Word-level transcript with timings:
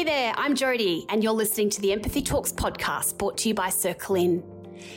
Hey 0.00 0.04
there, 0.04 0.34
I'm 0.38 0.54
Jody, 0.54 1.04
and 1.10 1.22
you're 1.22 1.34
listening 1.34 1.68
to 1.68 1.80
the 1.82 1.92
Empathy 1.92 2.22
Talks 2.22 2.52
podcast 2.52 3.18
brought 3.18 3.36
to 3.36 3.48
you 3.50 3.54
by 3.54 3.68
Circle 3.68 4.14
In. 4.14 4.42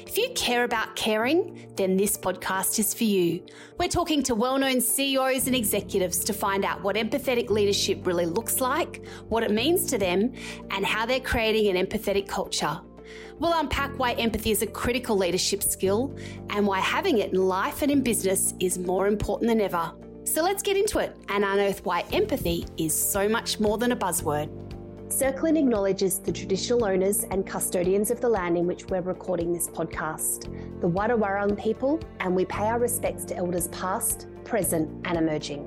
If 0.07 0.18
you 0.18 0.29
care 0.34 0.64
about 0.64 0.96
caring, 0.96 1.73
then 1.76 1.98
this 1.98 2.18
podcast 2.18 2.79
is 2.79 2.94
for 2.94 3.04
you. 3.04 3.46
We're 3.78 3.89
talking 3.89 4.24
to 4.24 4.34
well 4.34 4.57
known 4.57 4.79
CEOs 4.79 5.47
and 5.47 5.57
executives 5.57 6.20
to 6.20 6.32
find 6.32 6.64
out 6.64 6.84
what 6.84 6.96
empathetic 6.96 7.50
leadership 7.50 8.07
really 8.07 8.25
looks 8.25 8.61
like, 8.61 9.05
what 9.28 9.43
it 9.43 9.52
means 9.52 9.88
to 9.88 9.97
them, 9.97 10.32
and 10.71 10.86
how 10.86 11.06
they're 11.06 11.20
creating 11.20 11.75
an 11.75 11.86
empathetic 11.86 12.29
culture. 12.29 12.79
We'll 13.39 13.60
unpack 13.60 14.00
why 14.00 14.14
empathy 14.14 14.51
is 14.51 14.61
a 14.61 14.68
critical 14.68 15.18
leadership 15.18 15.64
skill 15.64 16.15
and 16.50 16.65
why 16.65 16.79
having 16.79 17.18
it 17.18 17.33
in 17.33 17.46
life 17.46 17.82
and 17.82 17.92
in 17.92 18.04
business 18.04 18.54
is 18.61 18.78
more 18.78 19.07
important 19.07 19.50
than 19.50 19.60
ever. 19.60 19.92
So 20.24 20.42
let's 20.42 20.64
get 20.64 20.78
into 20.78 21.00
it 21.00 21.14
and 21.28 21.43
unearth 21.43 21.83
why 21.83 22.06
empathy 22.14 22.65
is 22.78 22.93
so 22.93 23.28
much 23.28 23.60
more 23.60 23.78
than 23.78 23.92
a 23.92 23.97
buzzword. 23.97 24.63
Circle 25.16 25.46
In 25.46 25.58
acknowledges 25.58 26.18
the 26.18 26.32
traditional 26.32 26.84
owners 26.84 27.24
and 27.26 27.46
custodians 27.46 28.10
of 28.10 28.20
the 28.20 28.28
land 28.28 28.58
in 28.58 28.66
which 28.66 28.88
we're 28.88 29.02
recording 29.02 29.54
this 29.54 29.68
podcast, 29.68 30.52
the 30.82 30.89
Wadawurrung 30.89 31.56
people, 31.56 32.00
and 32.20 32.36
we 32.36 32.45
pay 32.45 32.64
our 32.64 32.80
respects 32.80 33.23
to 33.26 33.36
elders 33.36 33.67
past, 33.67 34.26
present, 34.44 34.89
and 35.06 35.20
emerging. 35.20 35.66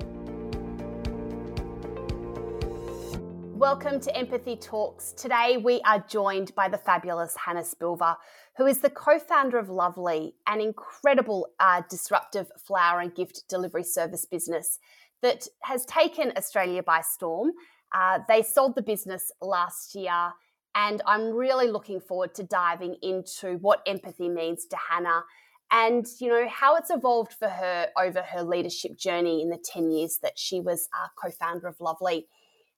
Welcome 3.57 4.01
to 4.01 4.15
Empathy 4.17 4.57
Talks. 4.57 5.13
Today 5.13 5.55
we 5.55 5.79
are 5.85 6.03
joined 6.09 6.53
by 6.53 6.67
the 6.67 6.77
fabulous 6.77 7.33
Hannah 7.37 7.61
Spilva, 7.61 8.17
who 8.57 8.65
is 8.65 8.79
the 8.79 8.89
co 8.89 9.17
founder 9.17 9.57
of 9.57 9.69
LVLY, 9.69 10.33
an 10.47 10.59
incredible 10.59 11.47
uh, 11.61 11.83
disruptive 11.89 12.51
flower 12.57 12.99
and 12.99 13.15
gift 13.15 13.47
delivery 13.47 13.85
service 13.85 14.25
business 14.25 14.77
that 15.21 15.47
has 15.63 15.85
taken 15.85 16.33
Australia 16.35 16.83
by 16.83 16.99
storm 16.99 17.53
uh, 17.93 18.19
they 18.27 18.43
sold 18.43 18.75
the 18.75 18.81
business 18.81 19.31
last 19.41 19.95
year, 19.95 20.33
and 20.75 21.01
I'm 21.05 21.31
really 21.31 21.67
looking 21.67 21.99
forward 21.99 22.35
to 22.35 22.43
diving 22.43 22.95
into 23.01 23.57
what 23.61 23.81
empathy 23.87 24.29
means 24.29 24.65
to 24.67 24.77
Hannah 24.89 25.23
and 25.71 26.05
you 26.19 26.29
know 26.29 26.47
how 26.47 26.75
it's 26.75 26.89
evolved 26.89 27.33
for 27.33 27.49
her 27.49 27.87
over 27.97 28.21
her 28.21 28.43
leadership 28.43 28.97
journey 28.97 29.41
in 29.41 29.49
the 29.49 29.57
10 29.57 29.91
years 29.91 30.19
that 30.21 30.37
she 30.37 30.61
was 30.61 30.87
a 30.93 31.09
co-founder 31.21 31.67
of 31.67 31.77
LVLY. 31.77 32.23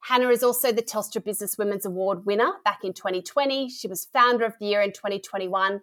Hannah 0.01 0.29
is 0.29 0.43
also 0.43 0.71
the 0.71 0.81
telstra 0.81 1.23
business 1.23 1.57
women's 1.57 1.85
award 1.85 2.25
winner 2.25 2.53
back 2.63 2.79
in 2.83 2.93
2020 2.93 3.69
she 3.69 3.87
was 3.87 4.07
founder 4.13 4.45
of 4.45 4.53
the 4.59 4.67
year 4.67 4.81
in 4.81 4.91
2021 4.91 5.81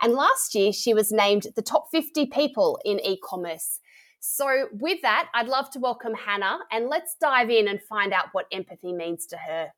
and 0.00 0.12
last 0.12 0.54
year 0.54 0.72
she 0.72 0.94
was 0.94 1.10
named 1.10 1.48
the 1.56 1.62
top 1.62 1.88
50 1.90 2.26
people 2.26 2.78
in 2.84 3.00
e-commerce 3.00 3.80
so, 4.28 4.66
with 4.72 5.02
that, 5.02 5.28
I'd 5.34 5.46
love 5.46 5.70
to 5.70 5.78
welcome 5.78 6.12
Hannah 6.12 6.58
and 6.72 6.88
let's 6.88 7.14
dive 7.20 7.48
in 7.48 7.68
and 7.68 7.80
find 7.80 8.12
out 8.12 8.26
what 8.32 8.46
empathy 8.50 8.92
means 8.92 9.24
to 9.26 9.36
her. 9.36 9.68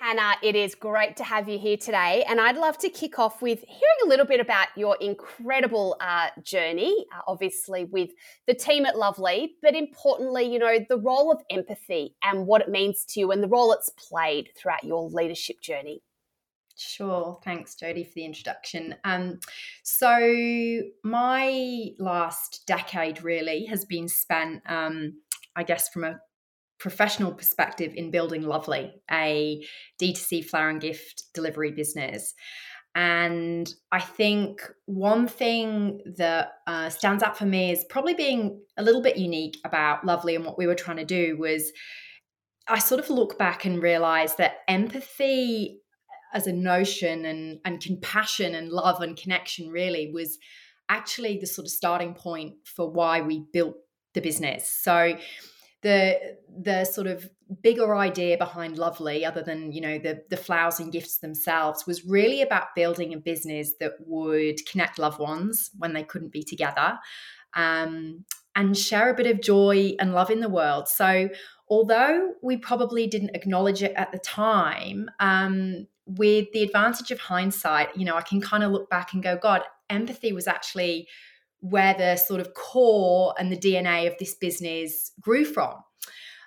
Hannah, 0.00 0.36
it 0.42 0.56
is 0.56 0.74
great 0.74 1.18
to 1.18 1.24
have 1.24 1.46
you 1.46 1.58
here 1.58 1.76
today. 1.76 2.24
And 2.26 2.40
I'd 2.40 2.56
love 2.56 2.78
to 2.78 2.88
kick 2.88 3.18
off 3.18 3.42
with 3.42 3.58
hearing 3.60 4.00
a 4.06 4.08
little 4.08 4.24
bit 4.24 4.40
about 4.40 4.68
your 4.76 4.96
incredible 4.98 5.96
uh, 6.00 6.28
journey, 6.42 7.04
uh, 7.14 7.20
obviously, 7.26 7.84
with 7.84 8.08
the 8.46 8.54
team 8.54 8.86
at 8.86 8.94
LVLY, 8.94 9.50
but 9.60 9.74
importantly, 9.74 10.50
you 10.50 10.58
know, 10.58 10.78
the 10.88 10.98
role 10.98 11.30
of 11.30 11.42
empathy 11.50 12.14
and 12.22 12.46
what 12.46 12.62
it 12.62 12.70
means 12.70 13.04
to 13.10 13.20
you 13.20 13.30
and 13.30 13.42
the 13.42 13.48
role 13.48 13.72
it's 13.72 13.90
played 13.90 14.48
throughout 14.56 14.84
your 14.84 15.10
leadership 15.10 15.60
journey. 15.60 16.00
Sure. 16.78 17.40
Thanks, 17.44 17.74
Jody, 17.74 18.04
for 18.04 18.12
the 18.14 18.24
introduction. 18.24 18.94
Um, 19.04 19.40
so, 19.82 20.80
my 21.02 21.88
last 21.98 22.62
decade 22.66 23.22
really 23.22 23.66
has 23.66 23.84
been 23.84 24.06
spent, 24.06 24.62
um, 24.68 25.14
I 25.56 25.64
guess, 25.64 25.88
from 25.88 26.04
a 26.04 26.20
professional 26.78 27.32
perspective 27.32 27.92
in 27.96 28.12
building 28.12 28.44
LVLY, 28.44 28.92
a 29.10 29.64
D2C 30.00 30.44
flower 30.44 30.68
and 30.68 30.80
gift 30.80 31.24
delivery 31.34 31.72
business. 31.72 32.34
And 32.94 33.72
I 33.92 34.00
think 34.00 34.62
one 34.86 35.26
thing 35.26 36.00
that 36.16 36.52
uh, 36.66 36.90
stands 36.90 37.22
out 37.22 37.36
for 37.36 37.44
me 37.46 37.72
is 37.72 37.84
probably 37.90 38.14
being 38.14 38.60
a 38.76 38.82
little 38.82 39.02
bit 39.02 39.16
unique 39.16 39.56
about 39.64 40.04
LVLY 40.04 40.36
and 40.36 40.44
what 40.44 40.58
we 40.58 40.66
were 40.66 40.74
trying 40.74 40.96
to 40.98 41.04
do 41.04 41.36
was 41.38 41.72
I 42.68 42.78
sort 42.78 43.00
of 43.00 43.10
look 43.10 43.38
back 43.38 43.64
and 43.64 43.82
realize 43.82 44.36
that 44.36 44.58
empathy 44.68 45.80
as 46.32 46.46
a 46.46 46.52
notion 46.52 47.24
and 47.24 47.60
and 47.64 47.80
compassion 47.80 48.54
and 48.54 48.70
love 48.70 49.00
and 49.00 49.16
connection 49.16 49.70
really 49.70 50.10
was 50.12 50.38
actually 50.88 51.38
the 51.38 51.46
sort 51.46 51.66
of 51.66 51.70
starting 51.70 52.14
point 52.14 52.54
for 52.64 52.90
why 52.90 53.20
we 53.20 53.44
built 53.52 53.76
the 54.14 54.20
business. 54.20 54.68
So 54.68 55.16
the 55.82 56.36
the 56.62 56.84
sort 56.84 57.06
of 57.06 57.30
bigger 57.62 57.94
idea 57.94 58.36
behind 58.36 58.76
LVLY 58.76 59.26
other 59.26 59.42
than 59.42 59.72
you 59.72 59.80
know 59.80 59.98
the 59.98 60.22
the 60.28 60.36
flowers 60.36 60.80
and 60.80 60.92
gifts 60.92 61.18
themselves 61.18 61.86
was 61.86 62.04
really 62.04 62.42
about 62.42 62.74
building 62.74 63.14
a 63.14 63.18
business 63.18 63.74
that 63.80 63.92
would 64.00 64.58
connect 64.66 64.98
loved 64.98 65.20
ones 65.20 65.70
when 65.78 65.92
they 65.92 66.02
couldn't 66.02 66.32
be 66.32 66.42
together 66.42 66.98
um, 67.54 68.24
and 68.56 68.76
share 68.76 69.08
a 69.08 69.14
bit 69.14 69.26
of 69.26 69.40
joy 69.40 69.94
and 70.00 70.12
love 70.12 70.30
in 70.30 70.40
the 70.40 70.48
world 70.48 70.88
so 70.88 71.28
although 71.68 72.32
we 72.42 72.56
probably 72.56 73.06
didn't 73.06 73.34
acknowledge 73.34 73.82
it 73.82 73.92
at 73.94 74.10
the 74.10 74.18
time 74.18 75.08
um, 75.20 75.86
with 76.08 76.48
the 76.52 76.62
advantage 76.62 77.10
of 77.10 77.20
hindsight, 77.20 77.96
you 77.96 78.04
know, 78.04 78.16
I 78.16 78.22
can 78.22 78.40
kind 78.40 78.64
of 78.64 78.72
look 78.72 78.88
back 78.88 79.12
and 79.12 79.22
go, 79.22 79.36
God, 79.40 79.62
empathy 79.90 80.32
was 80.32 80.46
actually 80.46 81.06
where 81.60 81.94
the 81.94 82.16
sort 82.16 82.40
of 82.40 82.54
core 82.54 83.34
and 83.38 83.52
the 83.52 83.56
DNA 83.56 84.06
of 84.06 84.14
this 84.18 84.34
business 84.34 85.12
grew 85.20 85.44
from. 85.44 85.74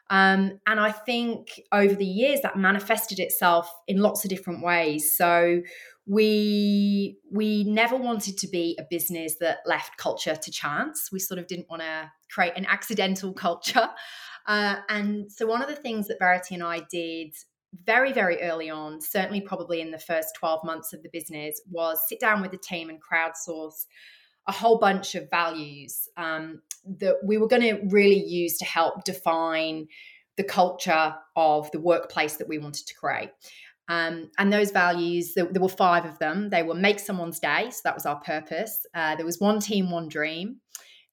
Um, 0.10 0.60
and 0.68 0.80
I 0.80 0.92
think 0.92 1.62
over 1.72 1.96
the 1.96 2.06
years 2.06 2.42
that 2.42 2.58
manifested 2.58 3.20
itself 3.20 3.72
in 3.88 3.98
lots 3.98 4.26
of 4.26 4.30
different 4.30 4.62
ways. 4.62 5.16
So 5.16 5.62
we 6.06 7.18
we 7.32 7.64
never 7.64 7.96
wanted 7.96 8.38
to 8.40 8.48
be 8.48 8.78
a 8.80 8.86
business 8.90 9.36
that 9.40 9.60
left 9.66 9.98
culture 9.98 10.36
to 10.36 10.52
chance. 10.52 11.10
We 11.14 11.20
sort 11.20 11.40
of 11.40 11.48
didn't 11.48 11.70
want 11.70 11.84
to 11.84 12.12
create 12.30 12.54
an 12.58 12.66
accidental 12.66 13.32
culture. 13.48 13.90
Uh, 14.48 14.78
and 14.90 15.32
so 15.32 15.46
one 15.46 15.62
of 15.62 15.70
the 15.70 15.76
things 15.76 16.08
that 16.08 16.20
Verity 16.20 16.56
and 16.56 16.64
I 16.64 16.82
did 16.92 17.34
very, 17.86 18.12
very 18.12 18.42
early 18.42 18.70
on, 18.70 19.00
certainly 19.02 19.42
probably 19.42 19.82
in 19.82 19.92
the 19.92 20.00
first 20.00 20.36
12 20.36 20.64
months 20.64 20.94
of 20.94 21.04
the 21.04 21.10
business, 21.10 21.62
was 21.70 22.08
sit 22.08 22.20
down 22.20 22.42
with 22.42 22.52
the 22.52 22.58
team 22.58 22.90
and 22.90 23.00
crowdsource 23.02 23.86
a 24.48 24.52
whole 24.52 24.80
bunch 24.80 25.16
of 25.16 25.30
values 25.30 26.10
um, 26.18 26.62
that 27.00 27.18
we 27.24 27.38
were 27.38 27.48
going 27.48 27.62
to 27.62 27.80
really 27.90 28.22
use 28.24 28.58
to 28.58 28.66
help 28.66 29.04
define 29.04 29.88
the 30.38 30.44
culture 30.44 31.14
of 31.36 31.70
the 31.72 31.80
workplace 31.80 32.38
that 32.38 32.48
we 32.48 32.58
wanted 32.58 32.88
to 32.88 32.96
create. 32.96 33.30
Um, 33.88 34.32
and 34.38 34.52
those 34.52 34.72
values, 34.72 35.34
there, 35.34 35.46
there, 35.52 35.62
were 35.62 35.68
five 35.68 36.06
of 36.06 36.18
them. 36.20 36.50
They 36.50 36.64
were 36.64 36.76
make 36.76 37.00
someone's 37.00 37.40
day, 37.40 37.70
so 37.72 37.82
that 37.84 37.94
was 37.94 38.06
our 38.06 38.20
purpose. 38.22 38.86
Uh, 38.94 39.16
there 39.16 39.26
was 39.26 39.40
one 39.40 39.60
team, 39.60 39.92
one 39.92 40.08
dream. 40.08 40.62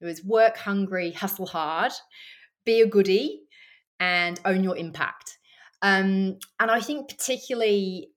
There 0.01 0.09
was 0.09 0.25
work 0.25 0.57
hungry, 0.57 1.11
hustle 1.11 1.47
hard, 1.47 1.93
be 2.65 2.81
a 2.81 2.87
goodie, 2.87 3.43
and 3.99 4.41
own 4.45 4.63
your 4.63 4.77
impact. 4.77 5.38
Um, 5.83 6.39
and 6.59 6.71
I 6.71 6.81
think 6.81 7.09
particularly 7.09 8.11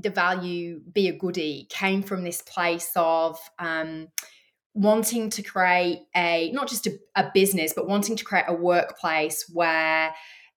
the 0.00 0.10
value 0.10 0.80
be 0.92 1.08
a 1.08 1.16
goodie 1.16 1.66
came 1.70 2.02
from 2.02 2.24
this 2.24 2.42
place 2.42 2.90
of 2.96 3.38
um, 3.58 4.08
wanting 4.74 5.30
to 5.30 5.42
create 5.42 6.00
a 6.16 6.50
not 6.52 6.68
just 6.68 6.86
a, 6.86 6.98
a 7.14 7.30
business, 7.32 7.72
but 7.74 7.86
wanting 7.86 8.16
to 8.16 8.24
create 8.24 8.46
a 8.48 8.54
workplace 8.54 9.48
where 9.52 10.12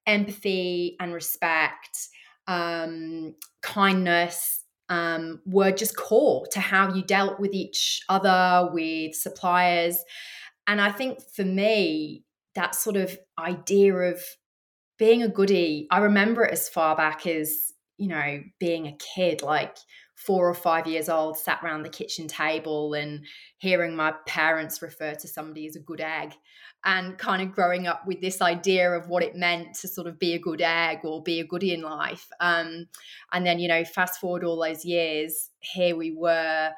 empathy 0.07 0.95
and 0.99 1.13
respect, 1.13 2.07
um, 2.47 3.35
kindness, 3.61 4.63
um, 4.89 5.41
were 5.45 5.71
just 5.71 5.97
core 5.97 6.47
to 6.47 6.59
how 6.59 6.93
you 6.93 7.03
dealt 7.03 7.39
with 7.39 7.53
each 7.53 8.01
other, 8.09 8.69
with 8.71 9.13
suppliers. 9.13 9.97
And 10.65 10.81
I 10.81 10.91
think 10.91 11.19
for 11.35 11.43
me, 11.43 12.23
that 12.55 12.73
sort 12.73 12.95
of 12.95 13.17
idea 13.37 13.93
of 13.93 14.21
being 14.97 15.23
a 15.23 15.27
goodie, 15.27 15.87
I 15.91 15.99
remember 15.99 16.43
it 16.43 16.51
as 16.51 16.69
far 16.69 16.95
back 16.95 17.27
as, 17.27 17.73
you 17.97 18.07
know, 18.07 18.41
being 18.59 18.87
a 18.87 18.97
kid, 19.15 19.41
like 19.41 19.77
four 20.15 20.49
or 20.49 20.53
five 20.53 20.87
years 20.87 21.09
old, 21.09 21.37
sat 21.37 21.59
around 21.63 21.83
the 21.83 21.89
kitchen 21.89 22.27
table 22.27 22.93
and 22.93 23.23
hearing 23.57 23.95
my 23.95 24.13
parents 24.25 24.81
refer 24.81 25.13
to 25.13 25.27
somebody 25.27 25.67
as 25.67 25.75
a 25.75 25.79
good 25.79 26.01
egg 26.01 26.33
and 26.85 27.17
kind 27.17 27.41
of 27.41 27.53
growing 27.53 27.85
up 27.85 28.05
with 28.07 28.21
this 28.21 28.41
idea 28.41 28.91
of 28.91 29.09
what 29.09 29.23
it 29.23 29.35
meant 29.35 29.75
to 29.75 29.87
sort 29.87 30.07
of 30.07 30.17
be 30.17 30.33
a 30.33 30.39
good 30.39 30.61
egg 30.61 30.99
or 31.03 31.21
be 31.21 31.39
a 31.39 31.45
goodie 31.45 31.73
in 31.73 31.81
life. 31.81 32.27
Um, 32.39 32.87
and 33.31 33.45
then, 33.45 33.59
you 33.59 33.67
know, 33.67 33.83
fast 33.83 34.19
forward 34.19 34.43
all 34.43 34.63
those 34.63 34.85
years, 34.85 35.49
here 35.59 35.95
we 35.95 36.11
were 36.11 36.71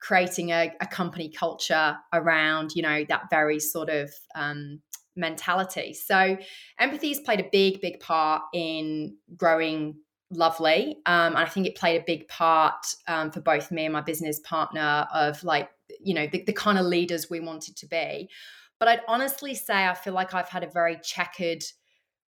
creating 0.00 0.50
a, 0.50 0.72
a 0.80 0.86
company 0.86 1.28
culture 1.28 1.96
around, 2.12 2.72
you 2.74 2.82
know, 2.82 3.04
that 3.08 3.30
very 3.30 3.60
sort 3.60 3.88
of 3.88 4.10
um, 4.34 4.80
mentality. 5.20 5.94
So 5.94 6.36
empathy 6.78 7.08
has 7.08 7.20
played 7.20 7.40
a 7.40 7.48
big, 7.52 7.80
big 7.80 8.00
part 8.00 8.42
in 8.52 9.16
growing 9.36 9.96
LVLY. 10.34 10.96
Um, 11.06 11.34
and 11.34 11.38
I 11.38 11.46
think 11.46 11.66
it 11.66 11.76
played 11.76 12.00
a 12.00 12.04
big 12.04 12.28
part 12.28 12.86
um, 13.08 13.30
for 13.30 13.40
both 13.40 13.70
me 13.70 13.84
and 13.84 13.92
my 13.92 14.00
business 14.00 14.40
partner 14.40 15.06
of 15.12 15.42
like, 15.44 15.70
you 16.02 16.14
know, 16.14 16.26
the, 16.26 16.42
the 16.44 16.52
kind 16.52 16.78
of 16.78 16.86
leaders 16.86 17.28
we 17.28 17.40
wanted 17.40 17.76
to 17.76 17.86
be. 17.86 18.30
But 18.78 18.88
I'd 18.88 19.02
honestly 19.08 19.54
say 19.54 19.86
I 19.86 19.94
feel 19.94 20.14
like 20.14 20.34
I've 20.34 20.48
had 20.48 20.64
a 20.64 20.70
very 20.70 20.98
checkered 21.02 21.62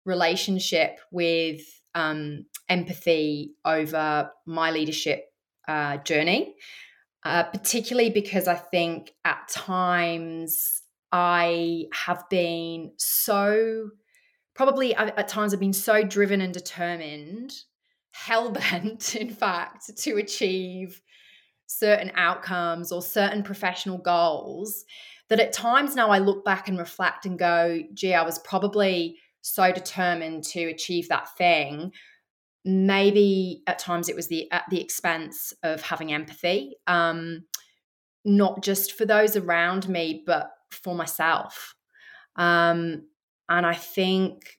relationship 0.05 0.99
with 1.11 1.62
um, 1.94 2.47
empathy 2.69 3.55
over 3.65 4.31
my 4.47 4.71
leadership 4.71 5.25
uh, 5.69 5.99
journey, 5.99 6.55
uh, 7.25 7.44
particularly 7.44 8.11
because 8.11 8.49
I 8.49 8.56
think 8.56 9.12
at 9.25 9.49
times 9.49 10.81
I 11.12 11.85
have 11.93 12.25
been 12.31 12.93
so, 12.97 13.91
probably 14.55 14.94
at 14.94 15.29
times 15.29 15.53
I've 15.53 15.61
been 15.61 15.73
so 15.73 16.03
driven 16.03 16.41
and 16.41 16.55
determined, 16.55 17.53
hell 18.12 18.50
bent, 18.50 19.14
in 19.17 19.31
fact, 19.31 19.97
to 19.97 20.17
achieve 20.17 21.00
certain 21.67 22.12
outcomes 22.17 22.93
or 22.93 23.03
certain 23.03 23.43
professional 23.43 23.99
goals 23.99 24.85
that 25.29 25.41
at 25.41 25.53
times 25.53 25.94
now 25.94 26.11
I 26.11 26.19
look 26.19 26.44
back 26.44 26.69
and 26.69 26.79
reflect 26.79 27.25
and 27.25 27.38
go, 27.38 27.81
gee, 27.94 28.15
I 28.15 28.23
was 28.23 28.38
probably 28.41 29.19
so 29.41 29.73
determined 29.73 30.44
to 30.44 30.65
achieve 30.65 31.08
that 31.08 31.35
thing. 31.37 31.93
Maybe 32.65 33.62
at 33.67 33.79
times 33.79 34.08
it 34.08 34.17
was 34.17 34.29
the 34.29 34.50
at 34.53 34.65
the 34.70 34.81
expense 34.81 35.53
of 35.62 35.82
having 35.82 36.12
empathy 36.12 36.76
um 36.87 37.44
not 38.25 38.62
just 38.62 38.93
for 38.93 39.05
those 39.05 39.35
around 39.35 39.88
me 39.88 40.23
but 40.25 40.53
for 40.73 40.95
myself 40.95 41.75
um 42.37 43.03
and 43.49 43.67
i 43.67 43.75
think 43.75 44.59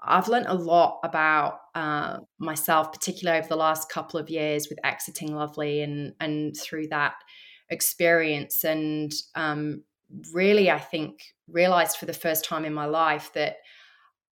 i've 0.00 0.28
learned 0.28 0.46
a 0.46 0.54
lot 0.54 1.00
about 1.02 1.58
uh, 1.74 2.18
myself 2.38 2.92
particularly 2.92 3.38
over 3.38 3.48
the 3.48 3.56
last 3.56 3.90
couple 3.90 4.18
of 4.18 4.30
years 4.30 4.68
with 4.68 4.78
exiting 4.84 5.30
LVLY 5.30 5.84
and 5.84 6.14
and 6.20 6.56
through 6.56 6.88
that 6.88 7.14
experience 7.70 8.64
and 8.64 9.12
um 9.34 9.82
really 10.32 10.70
i 10.70 10.78
think 10.78 11.20
realized 11.48 11.96
for 11.96 12.06
the 12.06 12.12
first 12.12 12.44
time 12.44 12.64
in 12.64 12.72
my 12.72 12.86
life 12.86 13.30
that 13.34 13.56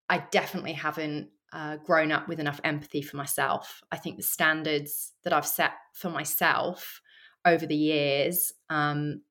i 0.09 0.19
definitely 0.31 0.73
haven't 0.73 1.29
uh, 1.55 1.77
grown 1.77 2.11
up 2.11 2.29
with 2.29 2.41
enough 2.41 2.61
empathy 2.65 3.01
for 3.01 3.17
myself. 3.17 3.81
I 3.93 3.97
think 3.97 4.17
the 4.17 4.25
standards 4.25 5.13
that 5.23 5.33
I've 5.33 5.47
set 5.47 5.71
for 5.95 6.11
myself 6.11 7.01
over 7.47 7.65
the 7.65 7.77
years, 7.77 8.53
um, 8.69 9.23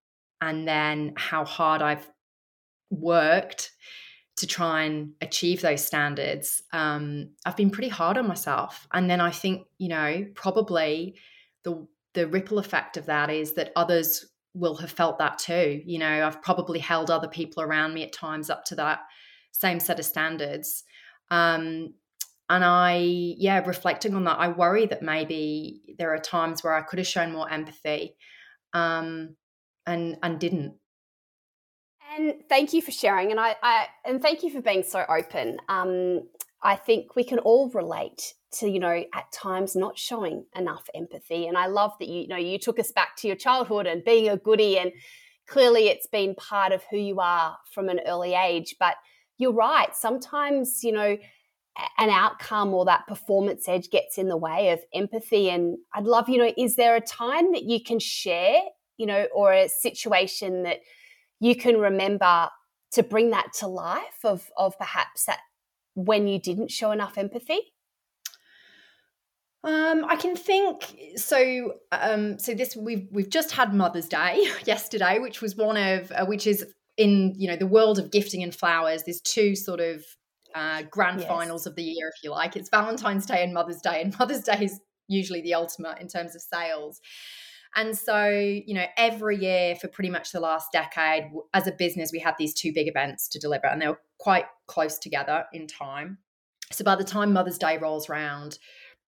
and 0.43 0.67
then 0.67 1.13
how 1.15 1.45
hard 1.45 1.81
I've 1.81 2.05
worked 2.89 3.71
to 4.35 4.47
try 4.47 4.83
and 4.83 5.13
achieve 5.21 5.61
those 5.61 5.85
standards, 5.85 6.61
um, 6.73 7.29
I've 7.45 7.55
been 7.55 7.69
pretty 7.69 7.89
hard 7.89 8.17
on 8.17 8.27
myself. 8.27 8.87
And 8.91 9.09
then 9.09 9.21
I 9.21 9.31
think, 9.31 9.67
you 9.77 9.87
know, 9.87 10.25
probably 10.35 11.15
the 11.63 11.87
the 12.13 12.27
ripple 12.27 12.59
effect 12.59 12.97
of 12.97 13.07
that 13.07 13.31
is 13.31 13.53
that 13.53 13.71
others 13.75 14.25
will 14.53 14.75
have 14.75 14.91
felt 14.91 15.17
that 15.17 15.39
too. 15.39 15.81
You 15.83 15.97
know, 15.97 16.27
I've 16.27 16.43
probably 16.43 16.77
held 16.77 17.09
other 17.09 17.27
people 17.27 17.63
around 17.63 17.93
me 17.93 18.03
at 18.03 18.13
times 18.13 18.51
up 18.51 18.65
to 18.65 18.75
that 18.75 18.99
same 19.51 19.79
set 19.79 19.97
of 19.97 20.05
standards. 20.05 20.83
Um, 21.31 21.95
and 22.49 22.63
I, 22.63 22.97
yeah, 22.97 23.63
reflecting 23.65 24.13
on 24.13 24.25
that, 24.25 24.37
I 24.37 24.49
worry 24.49 24.85
that 24.87 25.01
maybe 25.01 25.95
there 25.97 26.13
are 26.13 26.19
times 26.19 26.63
where 26.63 26.75
I 26.75 26.81
could 26.81 26.99
have 26.99 27.07
shown 27.07 27.31
more 27.31 27.49
empathy, 27.49 28.15
um, 28.73 29.35
and 29.85 30.17
and 30.23 30.39
didn't. 30.39 30.75
And 32.15 32.35
thank 32.47 32.73
you 32.73 32.81
for 32.81 32.91
sharing, 32.91 33.31
and 33.31 33.39
I, 33.39 33.55
I 33.61 33.87
and 34.05 34.21
thank 34.21 34.43
you 34.43 34.51
for 34.51 34.61
being 34.61 34.83
so 34.83 35.03
open. 35.09 35.57
Um, 35.67 36.27
I 36.61 36.75
think 36.75 37.15
we 37.15 37.23
can 37.23 37.39
all 37.39 37.69
relate 37.69 38.33
to 38.59 38.69
you 38.69 38.79
know 38.79 39.03
at 39.13 39.31
times 39.31 39.75
not 39.75 39.97
showing 39.97 40.45
enough 40.55 40.83
empathy, 40.93 41.47
and 41.47 41.57
I 41.57 41.67
love 41.67 41.93
that 41.99 42.07
you, 42.07 42.21
you 42.21 42.27
know 42.27 42.37
you 42.37 42.59
took 42.59 42.79
us 42.79 42.91
back 42.91 43.15
to 43.17 43.27
your 43.27 43.35
childhood 43.35 43.87
and 43.87 44.03
being 44.03 44.29
a 44.29 44.37
goody, 44.37 44.77
and 44.77 44.91
clearly 45.47 45.87
it's 45.87 46.07
been 46.07 46.35
part 46.35 46.71
of 46.71 46.83
who 46.91 46.97
you 46.97 47.19
are 47.19 47.57
from 47.73 47.89
an 47.89 47.99
early 48.05 48.33
age. 48.35 48.75
But 48.79 48.95
you're 49.37 49.53
right, 49.53 49.95
sometimes 49.95 50.83
you 50.83 50.91
know 50.91 51.17
an 51.97 52.09
outcome 52.09 52.73
or 52.73 52.85
that 52.85 53.07
performance 53.07 53.67
edge 53.67 53.89
gets 53.89 54.17
in 54.17 54.27
the 54.27 54.37
way 54.37 54.69
of 54.69 54.79
empathy. 54.93 55.49
And 55.49 55.77
I'd 55.93 56.05
love, 56.05 56.29
you 56.29 56.37
know, 56.37 56.53
is 56.57 56.75
there 56.75 56.95
a 56.95 57.01
time 57.01 57.51
that 57.53 57.63
you 57.63 57.83
can 57.83 57.99
share, 57.99 58.59
you 59.03 59.07
know, 59.07 59.27
or 59.35 59.51
a 59.51 59.67
situation 59.67 60.63
that 60.63 60.79
you 61.41 61.57
can 61.57 61.77
remember 61.77 62.47
to 62.93 63.03
bring 63.03 63.31
that 63.31 63.51
to 63.59 63.67
life 63.67 64.23
of 64.23 64.49
of 64.55 64.77
perhaps 64.77 65.25
that 65.25 65.39
when 65.93 66.25
you 66.25 66.39
didn't 66.39 66.71
show 66.71 66.91
enough 66.91 67.17
empathy? 67.17 67.59
Um, 69.65 70.05
I 70.07 70.15
can 70.15 70.37
think 70.37 70.95
so. 71.17 71.73
Um, 71.91 72.39
so 72.39 72.53
this 72.53 72.77
we've 72.77 73.09
we've 73.11 73.29
just 73.29 73.51
had 73.51 73.73
Mother's 73.73 74.07
Day 74.07 74.47
yesterday, 74.65 75.19
which 75.19 75.41
was 75.41 75.57
one 75.57 75.75
of 75.75 76.13
uh, 76.13 76.25
which 76.25 76.47
is 76.47 76.65
in 76.95 77.33
you 77.37 77.49
know 77.49 77.57
the 77.57 77.67
world 77.67 77.99
of 77.99 78.09
gifting 78.09 78.41
and 78.41 78.55
flowers. 78.55 79.03
There's 79.03 79.19
two 79.19 79.53
sort 79.53 79.81
of 79.81 80.05
uh, 80.55 80.83
grand 80.89 81.19
yes. 81.19 81.27
finals 81.27 81.67
of 81.67 81.75
the 81.75 81.83
year, 81.83 82.07
if 82.07 82.23
you 82.23 82.31
like. 82.31 82.55
It's 82.55 82.69
Valentine's 82.69 83.25
Day 83.25 83.43
and 83.43 83.53
Mother's 83.53 83.81
Day, 83.81 84.01
and 84.01 84.17
Mother's 84.19 84.43
Day 84.43 84.59
is 84.61 84.79
usually 85.09 85.41
the 85.41 85.55
ultimate 85.55 85.99
in 85.99 86.07
terms 86.07 86.37
of 86.37 86.41
sales. 86.41 87.01
And 87.75 87.97
so, 87.97 88.27
you 88.29 88.73
know, 88.73 88.85
every 88.97 89.37
year 89.37 89.75
for 89.75 89.87
pretty 89.87 90.09
much 90.09 90.31
the 90.31 90.39
last 90.39 90.71
decade, 90.71 91.31
as 91.53 91.67
a 91.67 91.71
business, 91.71 92.11
we 92.11 92.19
had 92.19 92.35
these 92.37 92.53
two 92.53 92.71
big 92.73 92.87
events 92.87 93.27
to 93.29 93.39
deliver, 93.39 93.67
and 93.67 93.81
they 93.81 93.87
were 93.87 93.99
quite 94.19 94.45
close 94.67 94.99
together 94.99 95.45
in 95.53 95.67
time. 95.67 96.19
So 96.71 96.83
by 96.83 96.95
the 96.95 97.03
time 97.03 97.33
Mother's 97.33 97.57
Day 97.57 97.77
rolls 97.77 98.09
around, 98.09 98.59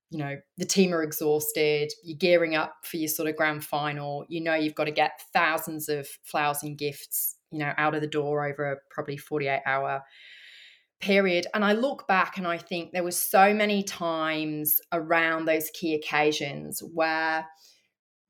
you 0.09 0.19
know, 0.19 0.37
the 0.57 0.65
team 0.65 0.93
are 0.93 1.03
exhausted, 1.03 1.91
you're 2.03 2.17
gearing 2.17 2.55
up 2.55 2.75
for 2.83 2.97
your 2.97 3.07
sort 3.07 3.27
of 3.27 3.35
grand 3.35 3.63
final, 3.63 4.25
you 4.29 4.41
know, 4.41 4.55
you've 4.55 4.75
got 4.75 4.85
to 4.85 4.91
get 4.91 5.21
thousands 5.33 5.89
of 5.89 6.07
flowers 6.23 6.63
and 6.63 6.77
gifts, 6.77 7.35
you 7.51 7.59
know, 7.59 7.73
out 7.77 7.95
of 7.95 8.01
the 8.01 8.07
door 8.07 8.47
over 8.47 8.71
a 8.71 8.77
probably 8.89 9.17
48 9.17 9.61
hour 9.65 10.03
period 11.01 11.45
and 11.53 11.65
i 11.65 11.73
look 11.73 12.07
back 12.07 12.37
and 12.37 12.47
i 12.47 12.57
think 12.57 12.91
there 12.91 13.03
were 13.03 13.11
so 13.11 13.53
many 13.53 13.83
times 13.83 14.79
around 14.93 15.45
those 15.45 15.69
key 15.73 15.93
occasions 15.93 16.81
where 16.93 17.45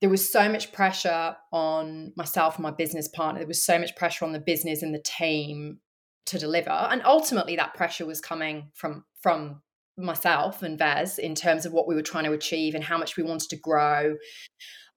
there 0.01 0.09
was 0.09 0.29
so 0.29 0.49
much 0.49 0.71
pressure 0.71 1.35
on 1.51 2.11
myself 2.15 2.55
and 2.55 2.63
my 2.63 2.71
business 2.71 3.07
partner 3.07 3.39
there 3.39 3.47
was 3.47 3.63
so 3.63 3.79
much 3.79 3.95
pressure 3.95 4.25
on 4.25 4.33
the 4.33 4.39
business 4.39 4.81
and 4.81 4.93
the 4.93 5.01
team 5.03 5.79
to 6.25 6.37
deliver 6.39 6.69
and 6.69 7.01
ultimately 7.05 7.55
that 7.55 7.73
pressure 7.73 8.05
was 8.05 8.19
coming 8.21 8.69
from 8.73 9.03
from 9.21 9.61
myself 9.97 10.61
and 10.61 10.77
Vez 10.77 11.17
in 11.17 11.35
terms 11.35 11.65
of 11.65 11.73
what 11.73 11.87
we 11.87 11.95
were 11.95 12.01
trying 12.01 12.25
to 12.25 12.33
achieve 12.33 12.75
and 12.75 12.83
how 12.83 12.97
much 12.97 13.15
we 13.15 13.23
wanted 13.23 13.49
to 13.49 13.55
grow 13.55 14.15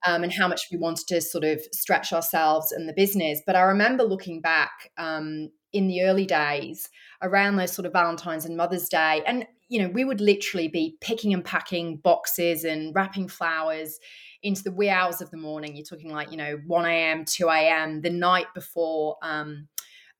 um, 0.07 0.23
and 0.23 0.33
how 0.33 0.49
much 0.49 0.63
we 0.71 0.79
wanted 0.79 1.07
to 1.09 1.21
sort 1.21 1.45
of 1.45 1.61
stretch 1.73 2.13
ourselves 2.13 2.73
and 2.73 2.89
the 2.89 2.93
business. 2.93 3.41
But 3.47 3.57
I 3.57 3.63
remember 3.63 4.05
looking 4.05 4.41
back 4.41 4.91
um, 4.97 5.51
in 5.73 5.89
the 5.89 6.03
early 6.03 6.27
days 6.27 6.89
around 7.23 7.57
those 7.57 7.73
sort 7.73 7.87
of 7.87 7.93
Valentine's 7.93 8.45
and 8.45 8.57
Mother's 8.57 8.89
Day. 8.89 9.23
And, 9.27 9.47
you 9.69 9.83
know, 9.83 9.89
we 9.89 10.05
would 10.05 10.21
literally 10.21 10.69
be 10.69 10.97
picking 11.01 11.35
and 11.35 11.45
packing 11.45 11.99
boxes 11.99 12.65
and 12.65 12.95
wrapping 12.95 13.29
flowers 13.29 13.99
into 14.43 14.63
the 14.63 14.73
wee 14.73 14.89
hours 14.89 15.21
of 15.21 15.31
the 15.31 15.37
morning. 15.37 15.77
You're 15.77 15.85
talking 15.85 16.13
like, 16.13 16.31
you 16.31 16.37
know, 16.37 16.59
1 16.67 16.85
a.m., 16.87 17.25
2 17.25 17.49
a.m., 17.49 18.03
the 18.03 18.11
night 18.11 18.47
before 18.55 19.17
um, 19.23 19.69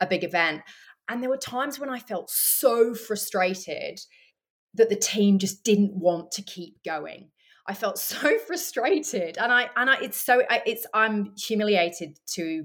a 0.01 0.07
big 0.07 0.25
event. 0.25 0.63
And 1.09 1.23
there 1.23 1.31
were 1.31 1.39
times 1.39 1.79
when 1.79 1.91
I 1.91 1.99
felt 1.99 2.31
so 2.31 2.95
frustrated 2.95 4.01
that 4.75 4.89
the 4.89 4.97
team 4.97 5.39
just 5.39 5.65
didn't 5.65 5.95
want 5.95 6.33
to 6.33 6.43
keep 6.43 6.83
going. 6.85 7.31
I 7.67 7.75
felt 7.75 7.99
so 7.99 8.39
frustrated, 8.39 9.39
and 9.39 9.53
I 9.53 9.71
and 9.77 9.91
I 9.91 10.01
it's 10.01 10.19
so 10.19 10.43
it's 10.67 10.87
I'm 10.93 11.35
humiliated 11.37 12.19
to 12.35 12.65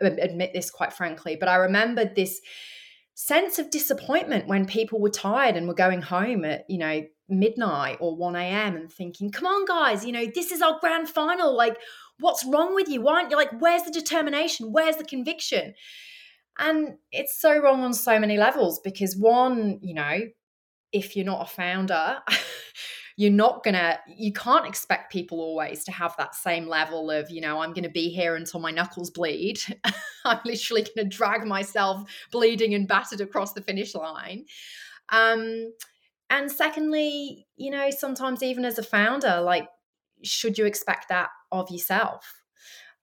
admit 0.00 0.52
this 0.52 0.70
quite 0.70 0.92
frankly, 0.92 1.36
but 1.38 1.48
I 1.48 1.56
remembered 1.56 2.14
this 2.14 2.40
sense 3.14 3.58
of 3.58 3.70
disappointment 3.70 4.48
when 4.48 4.66
people 4.66 5.00
were 5.00 5.10
tired 5.10 5.56
and 5.56 5.68
were 5.68 5.74
going 5.74 6.02
home 6.02 6.44
at, 6.44 6.64
you 6.68 6.78
know, 6.78 7.02
midnight 7.28 7.98
or 8.00 8.16
1 8.16 8.36
a.m. 8.36 8.76
and 8.76 8.92
thinking, 8.92 9.30
come 9.30 9.46
on, 9.46 9.64
guys, 9.64 10.04
you 10.04 10.12
know, 10.12 10.26
this 10.34 10.52
is 10.52 10.62
our 10.62 10.78
grand 10.80 11.08
final. 11.08 11.56
Like, 11.56 11.76
what's 12.18 12.44
wrong 12.44 12.74
with 12.74 12.88
you? 12.88 13.00
Why 13.02 13.20
aren't 13.20 13.30
you 13.30 13.36
like, 13.36 13.60
where's 13.60 13.82
the 13.82 13.90
determination? 13.90 14.72
Where's 14.72 14.96
the 14.96 15.04
conviction? 15.04 15.74
And 16.58 16.96
it's 17.10 17.40
so 17.40 17.58
wrong 17.58 17.82
on 17.82 17.94
so 17.94 18.18
many 18.18 18.36
levels 18.36 18.80
because 18.80 19.16
one, 19.16 19.78
you 19.82 19.94
know, 19.94 20.20
if 20.92 21.16
you're 21.16 21.24
not 21.24 21.48
a 21.48 21.50
founder, 21.50 22.18
you're 23.16 23.30
not 23.30 23.62
gonna 23.62 23.98
you 24.06 24.32
can't 24.32 24.66
expect 24.66 25.12
people 25.12 25.40
always 25.40 25.84
to 25.84 25.92
have 25.92 26.14
that 26.16 26.34
same 26.34 26.66
level 26.66 27.10
of 27.10 27.30
you 27.30 27.40
know 27.40 27.60
i'm 27.60 27.72
gonna 27.72 27.88
be 27.88 28.08
here 28.08 28.36
until 28.36 28.60
my 28.60 28.70
knuckles 28.70 29.10
bleed 29.10 29.60
i'm 30.24 30.40
literally 30.44 30.86
gonna 30.96 31.08
drag 31.08 31.46
myself 31.46 32.08
bleeding 32.30 32.74
and 32.74 32.88
battered 32.88 33.20
across 33.20 33.52
the 33.52 33.60
finish 33.60 33.94
line 33.94 34.44
um 35.10 35.70
and 36.32 36.50
secondly 36.50 37.46
you 37.56 37.70
know 37.70 37.90
sometimes 37.90 38.42
even 38.42 38.64
as 38.64 38.78
a 38.78 38.82
founder 38.82 39.40
like 39.40 39.68
should 40.24 40.58
you 40.58 40.66
expect 40.66 41.08
that 41.08 41.28
of 41.52 41.70
yourself 41.70 42.42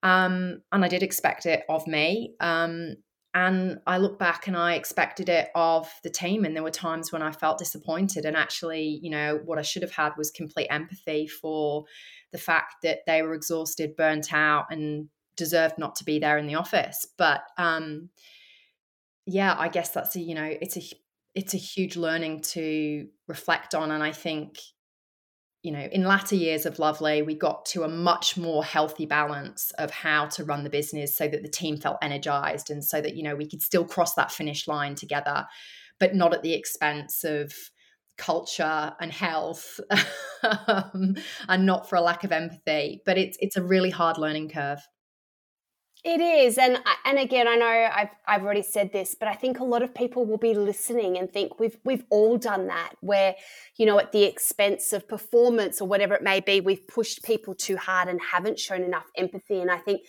um 0.04 0.62
and 0.72 0.84
i 0.84 0.88
did 0.88 1.04
expect 1.04 1.46
it 1.46 1.64
of 1.70 1.88
me 1.88 2.34
um 2.42 2.96
and 3.34 3.80
I 3.86 4.00
look 4.00 4.18
back 4.18 4.48
and 4.48 4.58
I 4.58 4.74
expected 4.74 5.30
it 5.30 5.50
of 5.54 5.88
the 6.04 6.10
team. 6.10 6.46
And 6.46 6.56
there 6.56 6.64
were 6.64 6.72
times 6.72 7.12
when 7.12 7.22
I 7.22 7.32
felt 7.32 7.60
disappointed. 7.60 8.26
And 8.26 8.36
actually, 8.36 9.00
you 9.04 9.12
know, 9.12 9.40
what 9.46 9.60
I 9.60 9.62
should 9.62 9.84
have 9.84 9.92
had 9.92 10.14
was 10.18 10.32
complete 10.32 10.68
empathy 10.72 11.28
for 11.28 11.86
the 12.32 12.40
fact 12.40 12.78
that 12.82 13.00
they 13.06 13.22
were 13.22 13.36
exhausted, 13.36 13.96
burnt 13.96 14.34
out, 14.34 14.66
and 14.72 15.10
deserved 15.36 15.78
not 15.78 15.96
to 15.98 16.04
be 16.04 16.18
there 16.18 16.40
in 16.40 16.48
the 16.48 16.56
office. 16.56 17.06
But 17.18 17.42
um, 17.58 18.10
yeah, 19.28 19.56
I 19.58 19.70
guess 19.70 19.90
that's 19.92 20.16
a, 20.16 20.20
you 20.20 20.34
know, 20.34 20.52
it's 20.60 20.78
a 20.78 20.82
it's 21.40 21.54
a 21.54 21.58
huge 21.58 21.96
learning 21.96 22.42
to 22.42 23.08
reflect 23.30 23.74
on. 23.74 23.92
And 23.92 24.04
I 24.04 24.12
think, 24.12 24.60
you 25.64 25.72
know, 25.72 25.88
in 25.90 26.04
latter 26.04 26.36
years 26.36 26.66
of 26.66 26.76
LVLY, 26.76 27.26
we 27.26 27.34
got 27.34 27.64
to 27.68 27.84
a 27.84 27.88
much 27.88 28.36
more 28.36 28.62
healthy 28.62 29.06
balance 29.06 29.72
of 29.78 29.90
how 29.90 30.26
to 30.26 30.44
run 30.44 30.66
the 30.66 30.70
business 30.70 31.16
so 31.16 31.30
that 31.30 31.42
the 31.42 31.48
team 31.48 31.78
felt 31.78 31.96
energized 32.02 32.70
and 32.70 32.84
so 32.84 33.00
that, 33.00 33.16
you 33.16 33.24
know, 33.24 33.38
we 33.38 33.48
could 33.48 33.62
still 33.62 33.86
cross 33.86 34.16
that 34.16 34.34
finish 34.34 34.68
line 34.68 34.96
together, 34.96 35.48
but 35.98 36.14
not 36.14 36.34
at 36.34 36.44
the 36.44 36.54
expense 36.54 37.24
of 37.24 37.54
culture 38.18 38.92
and 39.00 39.14
health 39.14 39.80
um, 40.68 41.16
and 41.48 41.66
not 41.66 41.88
for 41.88 41.96
a 41.96 42.02
lack 42.02 42.26
of 42.26 42.34
empathy. 42.34 43.02
But 43.06 43.18
it's 43.18 43.38
it's 43.40 43.56
a 43.56 43.64
really 43.64 43.92
hard 43.92 44.18
learning 44.18 44.50
curve. 44.50 44.82
It 46.06 46.22
is, 46.22 46.58
and 46.58 46.80
and 47.04 47.20
again, 47.20 47.46
I 47.46 47.56
know 47.56 47.90
I've 47.94 48.10
I've 48.26 48.44
already 48.44 48.62
said 48.62 48.94
this, 48.94 49.16
but 49.20 49.28
I 49.28 49.34
think 49.34 49.60
a 49.60 49.66
lot 49.66 49.82
of 49.84 49.94
people 49.94 50.26
will 50.26 50.38
be 50.38 50.54
listening 50.54 51.18
and 51.18 51.32
think 51.32 51.60
we've 51.60 51.78
we've 51.84 52.06
all 52.10 52.38
done 52.38 52.68
that, 52.68 52.94
where 53.02 53.36
you 53.78 53.86
know 53.86 54.00
at 54.00 54.14
the 54.14 54.24
expense 54.24 54.94
of 54.94 55.10
performance 55.10 55.82
or 55.82 55.90
whatever 55.90 56.14
it 56.16 56.24
may 56.24 56.40
be, 56.40 56.62
we've 56.62 56.88
pushed 56.88 57.24
people 57.24 57.54
too 57.54 57.76
hard 57.76 58.08
and 58.08 58.22
haven't 58.32 58.60
shown 58.60 58.82
enough 58.82 59.08
empathy. 59.18 59.60
And 59.60 59.70
I 59.70 59.78
think 59.78 60.02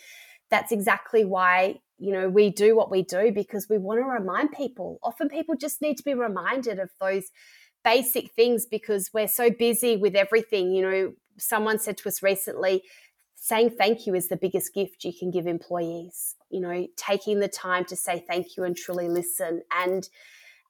that's 0.48 0.70
exactly 0.70 1.24
why 1.24 1.80
you 1.98 2.12
know 2.12 2.28
we 2.28 2.50
do 2.50 2.76
what 2.76 2.88
we 2.88 3.02
do 3.02 3.32
because 3.32 3.66
we 3.68 3.76
want 3.76 3.98
to 3.98 4.04
remind 4.04 4.52
people. 4.52 5.00
Often 5.02 5.30
people 5.30 5.56
just 5.56 5.82
need 5.82 5.96
to 5.96 6.04
be 6.04 6.14
reminded 6.14 6.78
of 6.78 6.90
those 7.00 7.24
basic 7.82 8.30
things 8.34 8.64
because 8.64 9.10
we're 9.12 9.26
so 9.26 9.50
busy 9.50 9.96
with 9.96 10.14
everything. 10.14 10.72
You 10.72 10.82
know, 10.82 11.12
someone 11.36 11.80
said 11.80 11.96
to 11.98 12.08
us 12.08 12.22
recently 12.22 12.84
saying 13.42 13.70
thank 13.70 14.06
you 14.06 14.14
is 14.14 14.28
the 14.28 14.36
biggest 14.36 14.74
gift 14.74 15.02
you 15.02 15.12
can 15.18 15.30
give 15.30 15.46
employees. 15.46 16.36
You 16.50 16.60
know, 16.60 16.86
taking 16.96 17.40
the 17.40 17.48
time 17.48 17.86
to 17.86 17.96
say 17.96 18.22
thank 18.28 18.56
you 18.56 18.64
and 18.64 18.76
truly 18.76 19.08
listen. 19.08 19.62
And, 19.72 20.08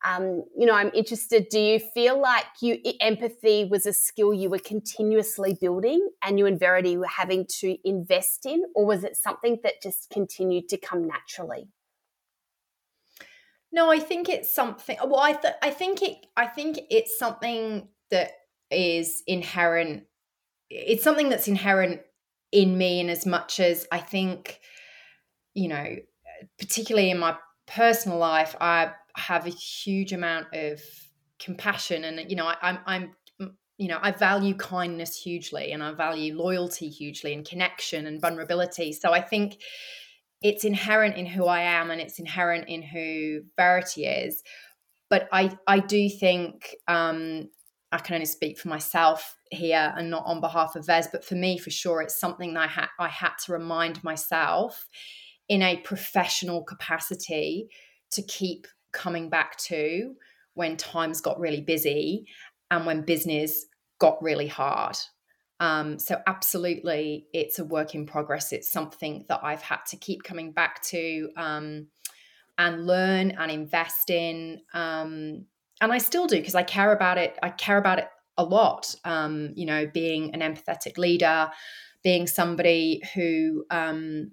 um, 0.04 0.44
you 0.56 0.66
know, 0.66 0.74
I'm 0.74 0.92
interested. 0.94 1.48
Do 1.50 1.58
you 1.58 1.80
feel 1.80 2.20
like 2.20 2.44
you 2.62 2.78
empathy 3.00 3.64
was 3.64 3.86
a 3.86 3.92
skill 3.92 4.32
you 4.32 4.48
were 4.48 4.60
continuously 4.60 5.58
building, 5.60 6.08
and 6.22 6.38
you 6.38 6.46
and 6.46 6.60
Verity 6.60 6.96
were 6.96 7.08
having 7.08 7.44
to 7.58 7.76
invest 7.84 8.46
in, 8.46 8.62
or 8.74 8.86
was 8.86 9.02
it 9.02 9.16
something 9.16 9.58
that 9.64 9.82
just 9.82 10.08
continued 10.08 10.68
to 10.68 10.78
come 10.78 11.08
naturally? 11.08 11.68
No, 13.72 13.90
I 13.90 13.98
think 13.98 14.28
it's 14.28 14.52
something. 14.52 14.96
Well, 15.04 15.20
I 15.20 15.32
th- 15.32 15.54
I 15.60 15.70
think 15.70 16.02
it. 16.02 16.24
I 16.36 16.46
think 16.46 16.78
it's 16.88 17.18
something 17.18 17.88
that 18.12 18.30
is 18.70 19.24
inherent. 19.26 20.04
It's 20.70 21.02
something 21.02 21.28
that's 21.28 21.48
inherent 21.48 22.02
in 22.52 22.76
me 22.76 23.00
and 23.00 23.10
as 23.10 23.26
much 23.26 23.60
as 23.60 23.86
I 23.92 23.98
think, 23.98 24.60
you 25.54 25.68
know, 25.68 25.96
particularly 26.58 27.10
in 27.10 27.18
my 27.18 27.36
personal 27.66 28.18
life, 28.18 28.56
I 28.60 28.92
have 29.16 29.46
a 29.46 29.50
huge 29.50 30.12
amount 30.12 30.48
of 30.52 30.80
compassion 31.38 32.04
and 32.04 32.30
you 32.30 32.36
know 32.36 32.46
I, 32.46 32.56
I'm 32.62 32.78
I'm 32.86 33.14
you 33.78 33.88
know 33.88 33.98
I 34.00 34.12
value 34.12 34.54
kindness 34.54 35.16
hugely 35.16 35.72
and 35.72 35.82
I 35.82 35.92
value 35.92 36.36
loyalty 36.36 36.88
hugely 36.88 37.32
and 37.32 37.46
connection 37.46 38.06
and 38.06 38.20
vulnerability. 38.20 38.92
So 38.92 39.12
I 39.12 39.20
think 39.20 39.58
it's 40.42 40.64
inherent 40.64 41.16
in 41.16 41.26
who 41.26 41.46
I 41.46 41.62
am 41.62 41.90
and 41.90 42.00
it's 42.00 42.18
inherent 42.18 42.68
in 42.68 42.82
who 42.82 43.40
Verity 43.56 44.06
is. 44.06 44.42
But 45.08 45.28
I 45.32 45.56
I 45.66 45.80
do 45.80 46.08
think 46.08 46.74
um, 46.88 47.48
I 47.92 47.98
can 47.98 48.14
only 48.14 48.26
speak 48.26 48.58
for 48.58 48.68
myself 48.68 49.36
here 49.50 49.92
and 49.96 50.10
not 50.10 50.24
on 50.24 50.40
behalf 50.40 50.76
of 50.76 50.86
Vez, 50.86 51.08
but 51.10 51.24
for 51.24 51.34
me, 51.34 51.58
for 51.58 51.70
sure, 51.70 52.00
it's 52.00 52.18
something 52.18 52.54
that 52.54 52.60
I 52.60 52.66
had 52.66 52.88
I 52.98 53.08
had 53.08 53.32
to 53.46 53.52
remind 53.52 54.02
myself 54.04 54.88
in 55.48 55.62
a 55.62 55.78
professional 55.78 56.62
capacity 56.62 57.68
to 58.12 58.22
keep 58.22 58.66
coming 58.92 59.28
back 59.28 59.56
to 59.58 60.14
when 60.54 60.76
times 60.76 61.20
got 61.20 61.40
really 61.40 61.60
busy 61.60 62.26
and 62.70 62.86
when 62.86 63.02
business 63.02 63.66
got 63.98 64.22
really 64.22 64.46
hard. 64.46 64.96
Um, 65.58 65.98
so 65.98 66.20
absolutely, 66.26 67.26
it's 67.32 67.58
a 67.58 67.64
work 67.64 67.94
in 67.94 68.06
progress. 68.06 68.52
It's 68.52 68.70
something 68.70 69.26
that 69.28 69.40
I've 69.42 69.62
had 69.62 69.84
to 69.88 69.96
keep 69.96 70.22
coming 70.22 70.52
back 70.52 70.82
to 70.84 71.30
um, 71.36 71.88
and 72.56 72.86
learn 72.86 73.32
and 73.32 73.50
invest 73.50 74.10
in. 74.10 74.60
Um, 74.72 75.46
and 75.80 75.92
I 75.92 75.98
still 75.98 76.26
do 76.26 76.36
because 76.36 76.54
I 76.54 76.62
care 76.62 76.92
about 76.92 77.18
it. 77.18 77.38
I 77.42 77.50
care 77.50 77.78
about 77.78 77.98
it 77.98 78.08
a 78.36 78.44
lot. 78.44 78.94
Um, 79.04 79.50
you 79.54 79.66
know, 79.66 79.86
being 79.86 80.34
an 80.34 80.40
empathetic 80.40 80.98
leader, 80.98 81.50
being 82.02 82.26
somebody 82.26 83.02
who 83.14 83.64
um, 83.70 84.32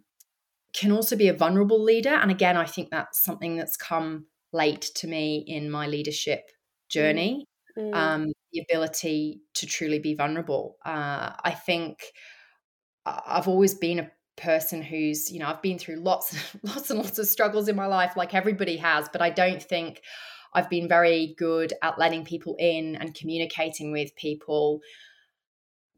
can 0.73 0.91
also 0.91 1.15
be 1.15 1.27
a 1.27 1.33
vulnerable 1.33 1.81
leader. 1.81 2.13
And 2.13 2.31
again, 2.31 2.57
I 2.57 2.65
think 2.65 2.89
that's 2.89 3.23
something 3.23 3.57
that's 3.57 3.77
come 3.77 4.27
late 4.53 4.89
to 4.95 5.07
me 5.07 5.43
in 5.47 5.69
my 5.69 5.87
leadership 5.87 6.49
journey. 6.89 7.45
Mm. 7.77 7.93
Um, 7.93 8.33
the 8.53 8.65
ability 8.69 9.41
to 9.55 9.65
truly 9.65 9.99
be 9.99 10.15
vulnerable. 10.15 10.77
Uh, 10.85 11.31
I 11.43 11.51
think 11.51 11.99
I've 13.05 13.47
always 13.47 13.75
been 13.75 13.99
a 13.99 14.11
person 14.35 14.81
who's, 14.81 15.31
you 15.31 15.39
know, 15.39 15.47
I've 15.47 15.61
been 15.61 15.77
through 15.77 15.97
lots, 15.97 16.35
lots 16.63 16.89
and 16.89 16.99
lots 16.99 17.19
of 17.19 17.27
struggles 17.27 17.67
in 17.67 17.75
my 17.75 17.87
life, 17.87 18.15
like 18.15 18.33
everybody 18.33 18.77
has, 18.77 19.09
but 19.09 19.21
I 19.21 19.29
don't 19.29 19.61
think 19.61 20.01
I've 20.57 20.69
been 20.69 20.87
very 20.87 21.35
good 21.37 21.73
at 21.83 21.99
letting 21.99 22.25
people 22.25 22.55
in 22.57 22.95
and 22.95 23.13
communicating 23.13 23.91
with 23.91 24.15
people, 24.15 24.81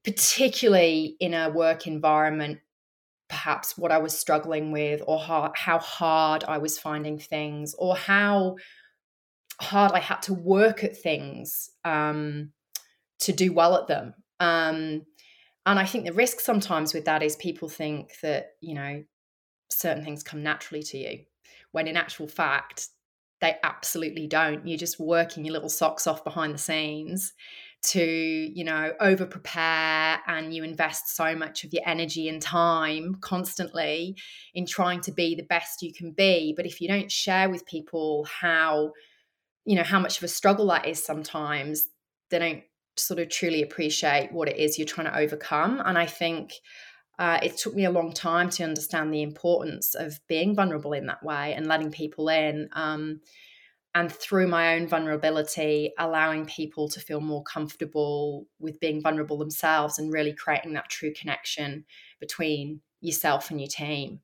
particularly 0.03 1.15
in 1.19 1.33
a 1.33 1.49
work 1.49 1.87
environment. 1.87 2.59
Perhaps 3.29 3.77
what 3.77 3.91
I 3.91 3.99
was 3.99 4.19
struggling 4.19 4.71
with, 4.71 5.01
or 5.05 5.19
how, 5.19 5.53
how 5.55 5.79
hard 5.79 6.43
I 6.43 6.57
was 6.57 6.79
finding 6.79 7.19
things, 7.19 7.73
or 7.77 7.95
how 7.95 8.57
hard 9.61 9.91
I 9.93 9.99
had 9.99 10.21
to 10.23 10.33
work 10.33 10.83
at 10.83 10.97
things 10.97 11.69
um, 11.85 12.51
to 13.19 13.31
do 13.31 13.53
well 13.53 13.75
at 13.77 13.87
them. 13.87 14.13
Um, 14.39 15.05
and 15.65 15.77
I 15.79 15.85
think 15.85 16.05
the 16.05 16.13
risk 16.13 16.39
sometimes 16.39 16.93
with 16.93 17.05
that 17.05 17.21
is 17.21 17.35
people 17.35 17.69
think 17.69 18.11
that, 18.23 18.47
you 18.61 18.73
know, 18.73 19.03
certain 19.69 20.03
things 20.03 20.23
come 20.23 20.41
naturally 20.41 20.83
to 20.83 20.97
you, 20.97 21.19
when 21.71 21.87
in 21.87 21.95
actual 21.95 22.27
fact, 22.27 22.87
they 23.41 23.55
absolutely 23.63 24.27
don't. 24.27 24.67
You're 24.67 24.77
just 24.77 25.00
working 25.00 25.46
your 25.46 25.53
little 25.53 25.69
socks 25.69 26.08
off 26.08 26.24
behind 26.24 26.53
the 26.53 26.60
scenes 26.60 27.34
to, 27.81 28.03
you 28.03 28.63
know, 28.65 28.91
over 29.00 29.25
prepare 29.25 30.19
and 30.27 30.53
you 30.53 30.63
invest 30.63 31.15
so 31.15 31.34
much 31.34 31.63
of 31.63 31.72
your 31.72 31.84
energy 31.86 32.27
and 32.27 32.41
time 32.41 33.15
constantly 33.22 34.17
in 34.53 34.65
trying 34.65 35.00
to 35.01 35.13
be 35.13 35.36
the 35.36 35.43
best 35.43 35.81
you 35.81 35.93
can 35.93 36.12
be. 36.12 36.53
But 36.55 36.65
if 36.65 36.81
you 36.81 36.89
don't 36.89 37.12
share 37.12 37.50
with 37.50 37.65
people 37.65 38.25
how, 38.25 38.91
you 39.63 39.75
know, 39.75 39.84
how 39.84 40.00
much 40.00 40.17
of 40.17 40.24
a 40.24 40.27
struggle 40.27 40.67
that 40.67 40.88
is 40.88 41.03
sometimes, 41.03 41.88
they 42.29 42.39
don't 42.39 42.63
sort 42.98 43.19
of 43.19 43.29
truly 43.29 43.63
appreciate 43.63 44.34
what 44.34 44.50
it 44.50 44.58
is 44.58 44.77
you're 44.77 44.86
trying 44.86 45.08
to 45.08 45.17
overcome. 45.17 45.81
And 45.86 45.98
I 45.98 46.05
think 46.05 46.55
uh, 47.19 47.38
it 47.43 47.57
took 47.57 47.75
me 47.75 47.83
a 47.83 47.91
long 47.91 48.13
time 48.13 48.49
to 48.49 48.63
understand 48.63 49.13
the 49.13 49.21
importance 49.21 49.93
of 49.93 50.21
being 50.27 50.55
vulnerable 50.55 50.93
in 50.93 51.05
that 51.07 51.21
way 51.21 51.53
and 51.53 51.67
letting 51.67 51.91
people 51.91 52.29
in. 52.29 52.69
Um, 52.71 53.19
and 53.93 54.09
through 54.09 54.47
my 54.47 54.75
own 54.75 54.88
vulnerability, 54.88 55.91
allowing 55.99 56.45
people 56.45 56.88
to 56.89 56.99
feel 56.99 57.19
more 57.19 57.43
comfortable 57.43 58.47
with 58.57 58.79
being 58.79 59.01
vulnerable 59.01 59.38
themselves 59.38 59.99
and 59.99 60.13
really 60.13 60.31
creating 60.31 60.73
that 60.73 60.89
true 60.89 61.11
connection 61.13 61.83
between 62.21 62.79
yourself 63.01 63.51
and 63.51 63.59
your 63.59 63.67
team. 63.67 64.21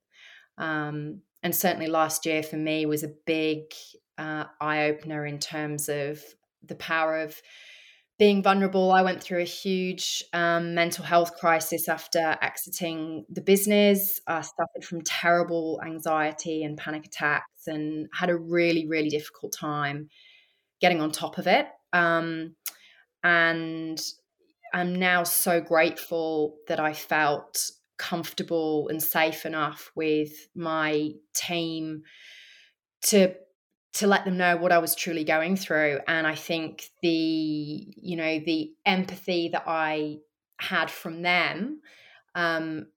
Um, 0.58 1.22
and 1.44 1.54
certainly 1.54 1.88
last 1.88 2.26
year 2.26 2.44
for 2.44 2.58
me 2.58 2.86
was 2.86 3.04
a 3.04 3.14
big 3.26 3.74
uh, 4.18 4.46
eye 4.62 4.86
opener 4.86 5.26
in 5.26 5.40
terms 5.40 5.90
of 5.90 6.24
the 6.64 6.76
power 6.76 7.20
of 7.20 7.42
being 8.18 8.42
vulnerable. 8.42 8.92
I 8.92 9.02
went 9.02 9.22
through 9.22 9.42
a 9.42 9.46
huge 9.46 10.24
um, 10.32 10.74
mental 10.74 11.04
health 11.04 11.36
crisis 11.36 11.90
after 11.90 12.38
exiting 12.42 13.26
the 13.30 13.42
business. 13.42 14.22
I 14.26 14.42
suffered 14.42 14.86
from 14.86 15.02
terrible 15.02 15.82
anxiety 15.86 16.64
and 16.64 16.78
panic 16.78 17.06
attacks 17.06 17.68
and 17.68 18.08
had 18.14 18.30
a 18.30 18.38
really, 18.38 18.88
really 18.88 19.10
difficult 19.10 19.54
time 19.54 20.10
getting 20.80 21.02
on 21.02 21.12
top 21.12 21.38
of 21.38 21.48
it. 21.48 21.68
Um, 21.92 22.56
and 23.24 24.00
I'm 24.74 24.96
now 24.96 25.24
so 25.24 25.60
grateful 25.60 26.58
that 26.68 26.80
I 26.80 26.94
felt 26.94 27.72
comfortable 27.98 28.88
and 28.90 29.02
safe 29.02 29.46
enough 29.46 29.92
with 29.96 30.48
my 30.56 31.12
team 31.34 32.04
to 33.04 33.36
to 33.96 34.08
let 34.08 34.26
them 34.26 34.38
know 34.38 34.58
what 34.58 34.74
I 34.74 34.78
was 34.80 34.94
truly 34.94 35.24
going 35.24 35.56
through. 35.56 36.00
And 36.08 36.28
I 36.28 36.36
think 36.36 36.90
the, 37.02 37.10
you 37.10 38.18
know, 38.18 38.40
the 38.40 38.72
empathy 38.86 39.50
that 39.54 39.64
I 39.68 40.18
had 40.60 40.92
from 40.92 41.22
them 41.22 41.80
um, 42.36 42.88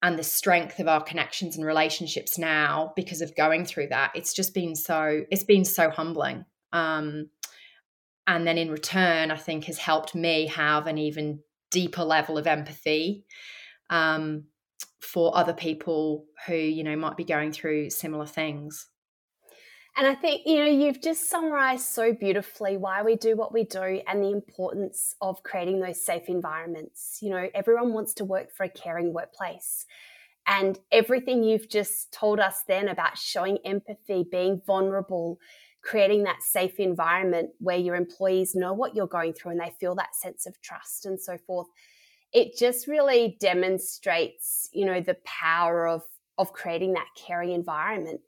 and 0.00 0.16
the 0.16 0.22
strength 0.22 0.78
of 0.78 0.86
our 0.86 1.02
connections 1.02 1.56
and 1.56 1.66
relationships 1.66 2.38
now 2.38 2.92
because 2.94 3.20
of 3.20 3.34
going 3.34 3.64
through 3.64 3.88
that, 3.88 4.12
it's 4.14 4.32
just 4.32 4.54
been 4.54 4.76
so, 4.76 5.22
it's 5.28 5.42
been 5.44 5.64
so 5.64 5.90
humbling. 5.90 6.44
Um, 6.72 7.30
and 8.28 8.46
then 8.46 8.56
in 8.56 8.70
return, 8.70 9.32
I 9.32 9.36
think 9.36 9.64
has 9.64 9.78
helped 9.78 10.14
me 10.14 10.46
have 10.46 10.86
an 10.86 10.98
even 10.98 11.40
deeper 11.72 12.04
level 12.04 12.38
of 12.38 12.46
empathy 12.46 13.26
um, 13.90 14.44
for 15.00 15.36
other 15.36 15.52
people 15.52 16.26
who, 16.46 16.54
you 16.54 16.84
know, 16.84 16.94
might 16.94 17.16
be 17.16 17.24
going 17.24 17.50
through 17.50 17.90
similar 17.90 18.26
things. 18.26 18.86
And 19.96 20.08
I 20.08 20.14
think, 20.14 20.42
you 20.44 20.56
know, 20.56 20.64
you've 20.70 21.00
just 21.00 21.30
summarized 21.30 21.86
so 21.86 22.12
beautifully 22.12 22.76
why 22.76 23.02
we 23.02 23.14
do 23.14 23.36
what 23.36 23.52
we 23.52 23.62
do 23.62 24.00
and 24.08 24.22
the 24.22 24.32
importance 24.32 25.14
of 25.20 25.42
creating 25.44 25.80
those 25.80 26.04
safe 26.04 26.28
environments. 26.28 27.18
You 27.22 27.30
know, 27.30 27.48
everyone 27.54 27.92
wants 27.92 28.12
to 28.14 28.24
work 28.24 28.50
for 28.52 28.64
a 28.64 28.68
caring 28.68 29.12
workplace. 29.12 29.86
And 30.46 30.78
everything 30.90 31.44
you've 31.44 31.68
just 31.68 32.12
told 32.12 32.40
us 32.40 32.62
then 32.66 32.88
about 32.88 33.16
showing 33.16 33.58
empathy, 33.64 34.26
being 34.30 34.60
vulnerable, 34.66 35.38
creating 35.82 36.24
that 36.24 36.42
safe 36.42 36.80
environment 36.80 37.50
where 37.58 37.76
your 37.78 37.94
employees 37.94 38.54
know 38.54 38.72
what 38.72 38.96
you're 38.96 39.06
going 39.06 39.32
through 39.32 39.52
and 39.52 39.60
they 39.60 39.72
feel 39.78 39.94
that 39.94 40.16
sense 40.16 40.44
of 40.44 40.60
trust 40.60 41.06
and 41.06 41.20
so 41.20 41.38
forth. 41.46 41.68
It 42.32 42.56
just 42.58 42.88
really 42.88 43.36
demonstrates, 43.40 44.68
you 44.72 44.86
know, 44.86 45.00
the 45.00 45.16
power 45.24 45.86
of 45.86 46.02
of 46.36 46.52
creating 46.52 46.94
that 46.94 47.06
caring 47.16 47.52
environment. 47.52 48.20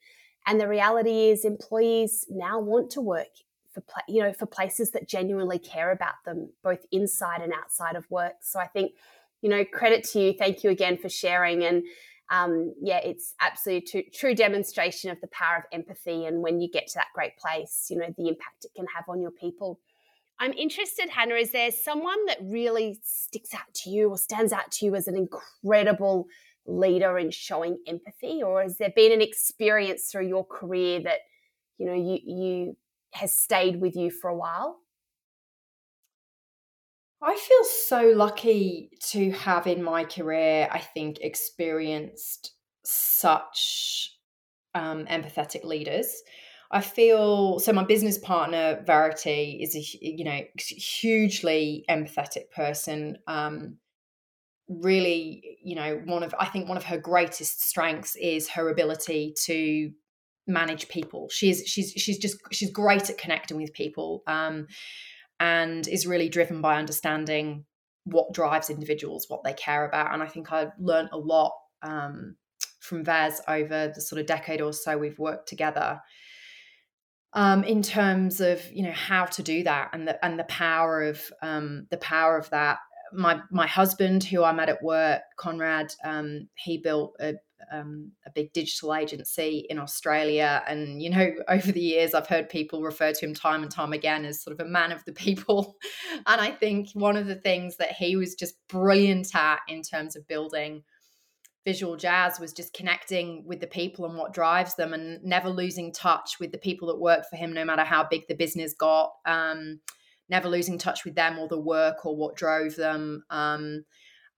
And 0.47 0.61
the 0.61 0.69
reality 0.69 1.29
is, 1.29 1.45
employees 1.45 2.27
now 2.31 2.61
want 2.61 2.91
to 2.91 3.01
work 3.01 3.29
for 3.73 3.83
you 4.09 4.23
know 4.23 4.33
for 4.33 4.47
places 4.47 4.93
that 4.93 5.09
genuinely 5.09 5.59
care 5.59 5.91
about 5.91 6.15
them, 6.25 6.51
both 6.63 6.87
inside 6.93 7.43
and 7.43 7.53
outside 7.53 7.97
of 7.97 8.11
work. 8.11 8.37
So 8.41 8.59
I 8.59 8.67
think, 8.67 8.93
you 9.43 9.51
know, 9.51 9.65
credit 9.65 10.05
to 10.11 10.21
you. 10.21 10.33
Thank 10.33 10.65
you 10.65 10.71
again 10.71 10.97
for 10.99 11.09
sharing. 11.09 11.65
And 11.65 11.83
um, 12.31 12.75
yeah, 12.81 12.99
it's 12.99 13.35
absolutely 13.41 13.87
true, 13.87 14.03
true 14.13 14.35
demonstration 14.35 15.11
of 15.11 15.21
the 15.21 15.29
power 15.29 15.59
of 15.59 15.65
empathy. 15.73 16.27
And 16.27 16.43
when 16.43 16.61
you 16.61 16.69
get 16.69 16.89
to 16.89 16.95
that 16.97 17.09
great 17.15 17.37
place, 17.37 17.87
you 17.91 17.99
know, 17.99 18.13
the 18.17 18.29
impact 18.29 18.65
it 18.65 18.73
can 18.75 18.87
have 18.95 19.05
on 19.09 19.21
your 19.21 19.31
people. 19.31 19.81
I'm 20.39 20.53
interested, 20.53 21.09
Hannah, 21.09 21.37
is 21.37 21.53
there 21.53 21.71
someone 21.71 22.27
that 22.27 22.39
really 22.43 22.99
sticks 23.03 23.55
out 23.55 23.73
to 23.75 23.91
you 23.91 24.11
or 24.11 24.19
stands 24.19 24.53
out 24.53 24.71
to 24.73 24.85
you 24.85 24.95
as 24.95 25.09
an 25.09 25.17
incredible 25.17 26.27
leader 26.67 27.19
in 27.19 27.31
showing 27.31 27.79
empathy 27.87 28.43
or 28.43 28.63
has 28.63 28.77
there 28.79 28.93
been 28.95 29.13
an 29.13 29.23
experience 29.23 30.11
through 30.11 30.27
your 30.27 30.45
career 30.45 31.01
that 31.01 31.21
you 31.79 31.87
know 31.87 31.95
you 31.95 32.19
you 32.25 32.77
has 33.13 33.33
stayed 33.33 33.81
with 33.81 33.97
you 33.97 34.11
for 34.11 34.29
a 34.29 34.37
while 34.37 34.79
I 37.23 37.35
feel 37.35 37.65
so 37.65 38.13
lucky 38.15 38.91
to 39.09 39.31
have 39.33 39.67
in 39.67 39.83
my 39.83 40.05
career, 40.05 40.69
I 40.71 40.79
think, 40.79 41.19
experienced 41.21 42.53
such 42.85 44.17
um, 44.75 45.07
empathetic 45.07 45.65
leaders. 45.65 46.23
I 46.71 46.81
feel 46.81 47.59
so. 47.59 47.73
My 47.73 47.85
business 47.85 48.19
partner 48.19 48.83
Verity 48.87 49.61
is 49.63 49.75
a 49.77 49.81
you 50.05 50.25
know 50.25 50.41
hugely 50.59 51.85
empathetic 51.89 52.51
person. 52.51 53.19
Um, 53.27 53.79
really, 54.69 55.59
you 55.63 55.77
know, 55.77 56.01
one 56.05 56.23
of 56.23 56.35
I 56.39 56.47
think 56.47 56.69
one 56.69 56.77
of 56.77 56.85
her 56.85 56.99
greatest 56.99 57.67
strengths 57.67 58.17
is 58.17 58.49
her 58.51 58.69
ability 58.69 59.35
to 59.45 59.91
manage 60.47 60.89
people. 60.89 61.29
She's 61.31 61.63
she's 61.67 61.93
she's 61.97 62.19
just 62.19 62.39
she's 62.53 62.71
great 62.71 63.11
at 63.11 63.19
connecting 63.19 63.57
with 63.57 63.73
people, 63.73 64.23
um, 64.27 64.67
and 65.41 65.87
is 65.87 66.07
really 66.07 66.29
driven 66.29 66.61
by 66.61 66.77
understanding 66.77 67.65
what 68.05 68.33
drives 68.33 68.71
individuals, 68.71 69.27
what 69.29 69.43
they 69.45 69.53
care 69.53 69.85
about. 69.85 70.15
And 70.15 70.23
I 70.23 70.27
think 70.27 70.53
I 70.53 70.69
learned 70.79 71.09
a 71.13 71.19
lot 71.19 71.53
um, 71.83 72.37
from 72.79 73.05
Vez 73.05 73.41
over 73.49 73.93
the 73.93 74.01
sort 74.01 74.21
of 74.21 74.27
decade 74.27 74.61
or 74.61 74.73
so 74.73 74.97
we've 74.97 75.19
worked 75.19 75.49
together. 75.49 76.01
Um, 77.33 77.65
in 77.65 77.83
terms 77.83 78.41
of 78.41 78.63
you 78.73 78.83
know 78.83 78.93
how 78.93 79.27
to 79.27 79.43
do 79.43 79.63
that 79.65 79.91
and 79.93 80.09
the 80.09 80.25
and 80.25 80.39
the 80.39 80.45
power 80.45 81.03
of 81.03 81.21
um, 81.43 81.87
the 81.91 81.99
power 81.99 82.39
of 82.39 82.49
that 82.51 82.79
my 83.13 83.41
my 83.51 83.67
husband, 83.67 84.25
who 84.25 84.43
I 84.43 84.53
met 84.53 84.69
at 84.69 84.83
work, 84.83 85.23
Conrad, 85.37 85.93
um, 86.05 86.49
he 86.57 86.79
built 86.79 87.17
a 87.21 87.35
um, 87.73 88.13
a 88.27 88.31
big 88.31 88.53
digital 88.53 88.95
agency 88.95 89.67
in 89.71 89.79
Australia, 89.79 90.63
and 90.69 91.03
you 91.03 91.11
know, 91.11 91.31
over 91.49 91.73
the 91.73 91.81
years, 91.81 92.15
I've 92.15 92.27
heard 92.27 92.49
people 92.49 92.83
refer 92.83 93.13
to 93.13 93.27
him 93.27 93.35
time 93.35 93.63
and 93.63 93.71
time 93.71 93.93
again 93.93 94.25
as 94.25 94.43
sort 94.43 94.59
of 94.59 94.67
a 94.67 94.69
man 94.69 94.93
of 94.93 95.05
the 95.05 95.13
people. 95.13 95.77
and 96.27 96.41
I 96.41 96.51
think 96.51 96.89
one 96.95 97.17
of 97.17 97.27
the 97.27 97.37
things 97.37 97.77
that 97.77 97.93
he 97.93 98.17
was 98.17 98.35
just 98.35 98.55
brilliant 98.69 99.35
at 99.35 99.61
in 99.69 99.83
terms 99.83 100.17
of 100.17 100.27
building 100.29 100.83
visual 101.67 101.97
jazz 101.97 102.39
was 102.39 102.53
just 102.53 102.73
connecting 102.73 103.43
with 103.45 103.59
the 103.59 103.67
people 103.67 104.07
and 104.07 104.17
what 104.17 104.33
drives 104.33 104.77
them 104.77 104.95
and 104.95 105.23
never 105.25 105.51
losing 105.51 105.93
touch 105.93 106.37
with 106.39 106.53
the 106.53 106.59
people 106.59 106.87
that 106.87 107.01
work 107.01 107.25
for 107.29 107.35
him 107.35 107.53
no 107.53 107.65
matter 107.65 107.83
how 107.83 108.07
big 108.09 108.23
the 108.29 108.37
business 108.37 108.73
got 108.73 109.11
um, 109.27 109.81
never 110.29 110.49
losing 110.49 110.79
touch 110.79 111.05
with 111.05 111.15
them 111.15 111.39
or 111.39 111.49
the 111.49 111.61
work 111.61 112.05
or 112.05 112.17
what 112.17 112.37
drove 112.37 112.77
them. 112.77 113.25
Um, 113.31 113.85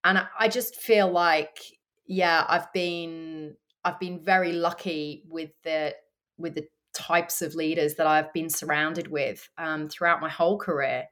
and 0.05 0.27
I, 0.39 0.49
just 0.49 0.77
feel 0.77 1.11
like, 1.11 1.59
yeah, 2.07 2.45
I've 2.49 2.73
been 2.73 3.57
I've 3.85 3.99
been 3.99 4.23
very 4.23 4.53
lucky 4.53 5.25
with 5.29 5.51
the 5.65 5.95
with 6.37 6.55
the 6.55 6.69
types 6.95 7.43
of 7.43 7.55
leaders 7.55 7.95
that 7.95 8.07
I've 8.07 8.33
been 8.33 8.51
surrounded 8.51 9.09
with 9.09 9.49
um, 9.59 9.89
throughout 9.89 10.21
my 10.21 10.29
whole 10.29 10.59
career 10.59 11.05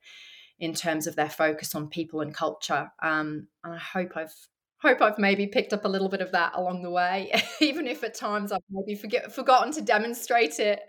in 0.59 0.73
terms 0.73 1.07
of 1.07 1.17
their 1.17 1.29
focus 1.29 1.75
on 1.75 1.89
people 1.89 2.21
and 2.21 2.35
culture. 2.35 2.91
Um, 3.03 3.49
and 3.63 3.75
I 3.75 3.79
hope 3.79 4.17
I've 4.17 4.35
hope 4.83 5.01
I've 5.01 5.19
maybe 5.19 5.47
picked 5.47 5.73
up 5.73 5.85
a 5.85 5.89
little 5.89 6.09
bit 6.09 6.21
of 6.21 6.33
that 6.33 6.53
along 6.55 6.83
the 6.83 6.91
way, 6.91 7.33
even 7.61 7.87
if 7.87 8.05
at 8.05 8.15
times 8.15 8.53
I've 8.53 8.61
maybe 8.71 8.95
forget, 8.95 9.33
forgotten 9.35 9.73
to 9.73 9.81
demonstrate 9.81 10.59
it. 10.59 10.81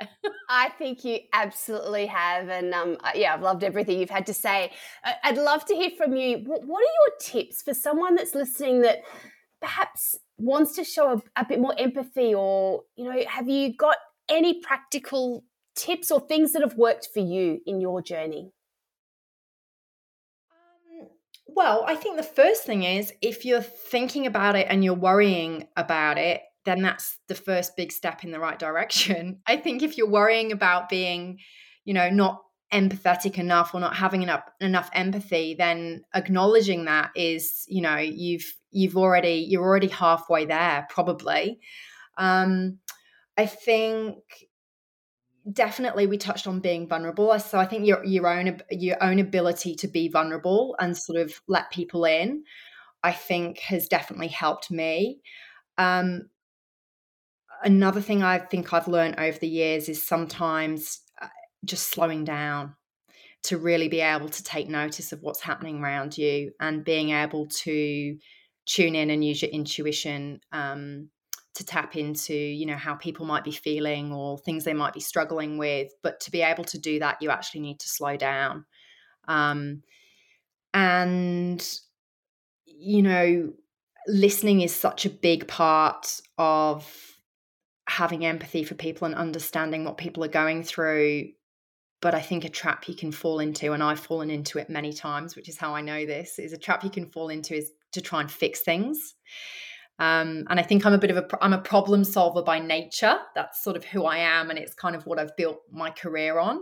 I 0.49 0.69
think 0.77 1.03
you 1.05 1.19
absolutely 1.33 2.05
have. 2.07 2.49
And 2.49 2.73
um, 2.73 2.97
yeah, 3.15 3.33
I've 3.33 3.41
loved 3.41 3.63
everything 3.63 3.99
you've 3.99 4.09
had 4.09 4.25
to 4.27 4.33
say. 4.33 4.71
I'd 5.23 5.37
love 5.37 5.65
to 5.65 5.75
hear 5.75 5.91
from 5.97 6.15
you. 6.15 6.39
What 6.45 6.61
are 6.61 6.81
your 6.81 7.17
tips 7.21 7.61
for 7.61 7.73
someone 7.73 8.15
that's 8.15 8.35
listening 8.35 8.81
that 8.81 8.99
perhaps 9.61 10.15
wants 10.37 10.75
to 10.75 10.83
show 10.83 11.13
a, 11.13 11.41
a 11.41 11.45
bit 11.45 11.59
more 11.59 11.73
empathy 11.79 12.33
or, 12.33 12.83
you 12.95 13.05
know, 13.05 13.23
have 13.27 13.49
you 13.49 13.75
got 13.75 13.97
any 14.29 14.61
practical 14.61 15.43
tips 15.75 16.11
or 16.11 16.19
things 16.19 16.53
that 16.53 16.61
have 16.61 16.75
worked 16.75 17.07
for 17.13 17.19
you 17.19 17.59
in 17.65 17.79
your 17.81 18.01
journey? 18.01 18.51
Well, 21.57 21.83
I 21.87 21.95
think 21.95 22.17
the 22.17 22.23
first 22.23 22.65
thing 22.65 22.83
is 22.83 23.11
if 23.19 23.43
you're 23.43 23.63
thinking 23.63 24.27
about 24.27 24.55
it 24.55 24.67
and 24.69 24.83
you're 24.83 24.93
worrying 24.93 25.67
about 25.75 26.19
it, 26.19 26.41
then 26.65 26.83
that's 26.83 27.17
the 27.29 27.33
first 27.33 27.75
big 27.75 27.91
step 27.91 28.23
in 28.23 28.29
the 28.29 28.39
right 28.39 28.59
direction. 28.59 29.39
I 29.47 29.57
think 29.57 29.81
if 29.81 29.97
you're 29.97 30.07
worrying 30.07 30.51
about 30.51 30.87
being, 30.87 31.39
you 31.83 31.95
know, 31.95 32.11
not 32.11 32.43
empathetic 32.71 33.39
enough 33.39 33.73
or 33.73 33.79
not 33.79 33.95
having 33.95 34.21
enough 34.21 34.43
enough 34.61 34.91
empathy, 34.93 35.55
then 35.57 36.03
acknowledging 36.13 36.85
that 36.85 37.09
is, 37.15 37.65
you 37.67 37.81
know, 37.81 37.97
you've 37.97 38.53
you've 38.69 38.95
already 38.95 39.43
you're 39.49 39.63
already 39.63 39.87
halfway 39.87 40.45
there 40.45 40.85
probably. 40.91 41.59
Um 42.19 42.77
I 43.35 43.47
think 43.47 44.17
definitely 45.51 46.07
we 46.07 46.17
touched 46.17 46.47
on 46.47 46.59
being 46.59 46.87
vulnerable. 46.87 47.37
So 47.39 47.57
i 47.57 47.65
think 47.65 47.85
your 47.85 48.03
your 48.03 48.27
own 48.27 48.59
your 48.71 49.01
own 49.01 49.19
ability 49.19 49.75
to 49.75 49.87
be 49.87 50.07
vulnerable 50.07 50.75
and 50.79 50.97
sort 50.97 51.19
of 51.19 51.41
let 51.47 51.71
people 51.71 52.05
in 52.05 52.43
i 53.03 53.11
think 53.11 53.59
has 53.59 53.87
definitely 53.87 54.27
helped 54.29 54.71
me. 54.71 55.21
Um, 55.77 56.29
another 57.63 58.01
thing 58.01 58.21
i 58.23 58.37
think 58.37 58.71
i've 58.71 58.87
learned 58.87 59.15
over 59.17 59.37
the 59.39 59.47
years 59.47 59.89
is 59.89 60.01
sometimes 60.01 61.01
uh, 61.21 61.27
just 61.65 61.89
slowing 61.89 62.23
down 62.23 62.75
to 63.43 63.57
really 63.57 63.87
be 63.87 64.01
able 64.01 64.29
to 64.29 64.43
take 64.43 64.69
notice 64.69 65.11
of 65.11 65.21
what's 65.21 65.41
happening 65.41 65.83
around 65.83 66.17
you 66.17 66.51
and 66.59 66.83
being 66.83 67.11
able 67.11 67.47
to 67.47 68.17
tune 68.65 68.95
in 68.95 69.09
and 69.09 69.23
use 69.23 69.41
your 69.41 69.51
intuition 69.51 70.39
um, 70.51 71.09
to 71.57 71.65
tap 71.65 71.95
into 71.95 72.33
you 72.33 72.65
know 72.65 72.75
how 72.75 72.95
people 72.95 73.25
might 73.25 73.43
be 73.43 73.51
feeling 73.51 74.13
or 74.13 74.37
things 74.37 74.63
they 74.63 74.73
might 74.73 74.93
be 74.93 74.99
struggling 74.99 75.57
with 75.57 75.91
but 76.03 76.19
to 76.19 76.31
be 76.31 76.41
able 76.41 76.63
to 76.63 76.77
do 76.77 76.99
that 76.99 77.17
you 77.21 77.29
actually 77.29 77.61
need 77.61 77.79
to 77.79 77.89
slow 77.89 78.15
down. 78.15 78.65
Um, 79.27 79.83
and 80.73 81.79
you 82.65 83.01
know 83.01 83.51
listening 84.07 84.61
is 84.61 84.73
such 84.73 85.05
a 85.05 85.09
big 85.09 85.47
part 85.47 86.21
of 86.37 86.89
having 87.89 88.25
empathy 88.25 88.63
for 88.63 88.75
people 88.75 89.05
and 89.05 89.15
understanding 89.15 89.83
what 89.83 89.97
people 89.97 90.23
are 90.23 90.29
going 90.29 90.63
through 90.63 91.27
but 92.01 92.13
i 92.13 92.21
think 92.21 92.45
a 92.45 92.49
trap 92.49 92.87
you 92.87 92.95
can 92.95 93.11
fall 93.11 93.39
into 93.39 93.73
and 93.73 93.81
i've 93.81 93.99
fallen 93.99 94.29
into 94.29 94.59
it 94.59 94.69
many 94.69 94.93
times 94.93 95.35
which 95.35 95.49
is 95.49 95.57
how 95.57 95.73
i 95.73 95.81
know 95.81 96.05
this 96.05 96.37
is 96.37 96.53
a 96.53 96.57
trap 96.57 96.83
you 96.83 96.89
can 96.89 97.07
fall 97.07 97.29
into 97.29 97.55
is 97.55 97.71
to 97.91 98.01
try 98.01 98.21
and 98.21 98.31
fix 98.31 98.61
things 98.61 99.15
um, 99.99 100.45
and 100.49 100.59
I 100.59 100.63
think 100.63 100.85
I'm 100.85 100.93
a 100.93 100.99
bit 100.99 101.09
of 101.09 101.17
a 101.17 101.27
I'm 101.43 101.53
a 101.53 101.61
problem 101.61 102.03
solver 102.03 102.43
by 102.43 102.59
nature. 102.59 103.17
That's 103.33 103.63
sort 103.63 103.75
of 103.75 103.83
who 103.83 104.05
I 104.05 104.17
am, 104.17 104.49
and 104.49 104.59
it's 104.59 104.73
kind 104.73 104.95
of 104.95 105.05
what 105.05 105.19
I've 105.19 105.35
built 105.35 105.61
my 105.71 105.89
career 105.89 106.39
on. 106.39 106.61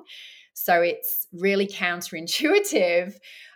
So 0.54 0.82
it's 0.82 1.28
really 1.34 1.68
counterintuitive 1.68 3.14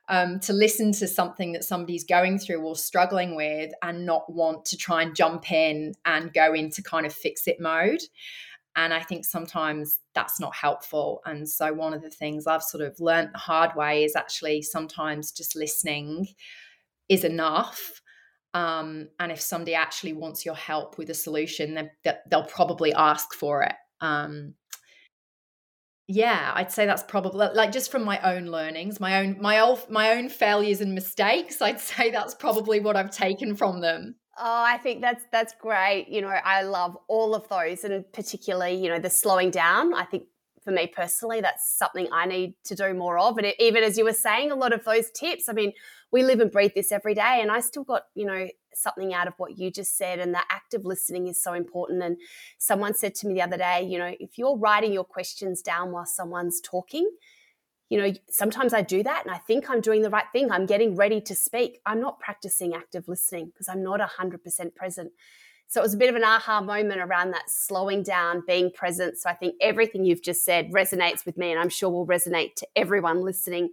um, 0.10 0.40
to 0.42 0.52
listen 0.52 0.92
to 0.94 1.08
something 1.08 1.54
that 1.54 1.64
somebody's 1.64 2.04
going 2.04 2.40
through 2.40 2.62
or 2.62 2.76
struggling 2.76 3.36
with, 3.36 3.72
and 3.82 4.06
not 4.06 4.32
want 4.32 4.66
to 4.66 4.78
try 4.78 5.02
and 5.02 5.16
jump 5.16 5.52
in 5.52 5.94
and 6.04 6.34
go 6.34 6.54
into 6.54 6.84
kind 6.84 7.06
of 7.06 7.14
fix 7.14 7.48
it 7.48 7.62
mode. 7.62 8.02
And 8.76 8.94
I 8.94 9.02
think 9.02 9.26
sometimes 9.26 10.00
that's 10.14 10.40
not 10.40 10.56
helpful. 10.56 11.22
And 11.26 11.50
so 11.50 11.74
one 11.74 11.94
of 11.94 12.02
the 12.02 12.10
things 12.10 12.48
I've 12.48 12.64
sort 12.64 12.84
of 12.84 13.00
learned 13.00 13.30
the 13.34 13.40
hard 13.40 13.76
way 13.76 14.04
is 14.04 14.16
actually 14.16 14.62
sometimes 14.62 15.32
just 15.32 15.56
listening 15.56 16.28
is 17.10 17.24
enough 17.24 18.02
um, 18.54 19.10
and 19.20 19.32
if 19.32 19.40
somebody 19.42 19.76
actually 19.76 20.14
wants 20.14 20.46
your 20.46 20.56
help 20.56 20.98
with 20.98 21.10
a 21.10 21.14
solution, 21.14 21.76
then 21.76 21.92
they'll 22.30 22.44
probably 22.44 22.94
ask 22.94 23.34
for 23.34 23.64
it. 23.64 23.76
Um, 24.02 24.56
yeah 26.12 26.52
i'd 26.56 26.72
say 26.72 26.88
that's 26.88 27.04
probably 27.04 27.50
like 27.54 27.72
just 27.72 27.92
from 27.92 28.04
my 28.04 28.20
own 28.22 28.48
learnings 28.48 29.00
my 29.00 29.20
own 29.20 29.38
my 29.40 29.60
own 29.60 29.78
my 29.92 30.10
own 30.14 30.28
failures 30.28 30.82
and 30.82 30.96
mistakes 30.96 31.62
i'd 31.62 31.80
say 31.80 32.10
that's 32.10 32.34
probably 32.34 32.80
what 32.80 32.98
i've 32.98 33.12
taken 33.12 33.56
from 33.56 33.80
them 33.80 34.16
Oh, 34.42 34.64
I 34.66 34.78
think 34.78 35.02
that's 35.02 35.26
that's 35.34 35.54
great. 35.60 36.08
You 36.08 36.22
know, 36.22 36.30
I 36.30 36.62
love 36.62 36.98
all 37.10 37.36
of 37.36 37.50
those, 37.50 37.84
and 37.84 38.06
particularly, 38.14 38.74
you 38.74 38.88
know, 38.88 38.98
the 38.98 39.10
slowing 39.10 39.52
down. 39.52 39.94
I 39.94 40.06
think 40.06 40.24
for 40.70 40.76
me 40.76 40.88
personally, 40.88 41.42
that's 41.42 41.68
something 41.78 42.08
I 42.12 42.28
need 42.28 42.54
to 42.66 42.76
do 42.76 42.94
more 42.94 43.18
of. 43.18 43.38
And 43.38 43.54
even 43.60 43.84
as 43.84 43.98
you 43.98 44.04
were 44.04 44.14
saying, 44.14 44.52
a 44.52 44.56
lot 44.56 44.72
of 44.72 44.86
those 44.86 45.10
tips. 45.10 45.50
I 45.50 45.54
mean, 45.54 45.74
we 46.12 46.24
live 46.24 46.40
and 46.40 46.52
breathe 46.52 46.74
this 46.76 46.92
every 46.92 47.16
day, 47.16 47.40
and 47.42 47.52
I 47.52 47.60
still 47.60 47.84
got 47.84 48.04
you 48.14 48.26
know 48.26 48.48
something 48.74 49.14
out 49.14 49.28
of 49.28 49.34
what 49.38 49.58
you 49.58 49.72
just 49.72 49.98
said. 49.98 50.20
And 50.20 50.34
the 50.34 50.42
active 50.52 50.86
listening 50.86 51.28
is 51.28 51.44
so 51.44 51.54
important. 51.54 52.04
And 52.04 52.18
someone 52.60 52.94
said 52.94 53.16
to 53.16 53.28
me 53.28 53.34
the 53.34 53.42
other 53.42 53.58
day, 53.58 53.84
you 53.84 53.98
know, 53.98 54.14
if 54.20 54.38
you're 54.38 54.58
writing 54.58 54.94
your 54.94 55.04
questions 55.04 55.62
down 55.62 55.92
while 55.92 56.06
someone's 56.06 56.62
talking, 56.62 57.10
you 57.90 57.98
know, 57.98 58.14
sometimes 58.30 58.74
I 58.74 58.84
do 58.84 59.02
that 59.02 59.26
and 59.26 59.34
I 59.34 59.40
think 59.40 59.70
I'm 59.70 59.82
doing 59.82 60.04
the 60.04 60.12
right 60.12 60.26
thing. 60.32 60.52
I'm 60.52 60.68
getting 60.68 60.96
ready 60.96 61.20
to 61.22 61.36
speak. 61.36 61.80
I'm 61.88 62.00
not 62.00 62.20
practicing 62.20 62.76
active 62.76 63.08
listening 63.08 63.48
because 63.48 63.68
I'm 63.68 63.82
not 63.82 64.00
100% 64.00 64.76
present. 64.76 65.12
So 65.70 65.80
it 65.80 65.84
was 65.84 65.94
a 65.94 65.98
bit 65.98 66.10
of 66.10 66.16
an 66.16 66.24
aha 66.24 66.62
moment 66.62 67.00
around 67.00 67.30
that 67.32 67.48
slowing 67.48 68.02
down, 68.02 68.42
being 68.48 68.72
present. 68.72 69.20
So 69.20 69.30
I 69.30 69.36
think 69.36 69.54
everything 69.62 70.04
you've 70.04 70.24
just 70.24 70.44
said 70.44 70.72
resonates 70.72 71.28
with 71.28 71.38
me 71.38 71.52
and 71.52 71.60
I'm 71.60 71.70
sure 71.70 71.92
will 71.92 72.08
resonate 72.08 72.56
to 72.56 72.68
everyone 72.76 73.22
listening. 73.22 73.70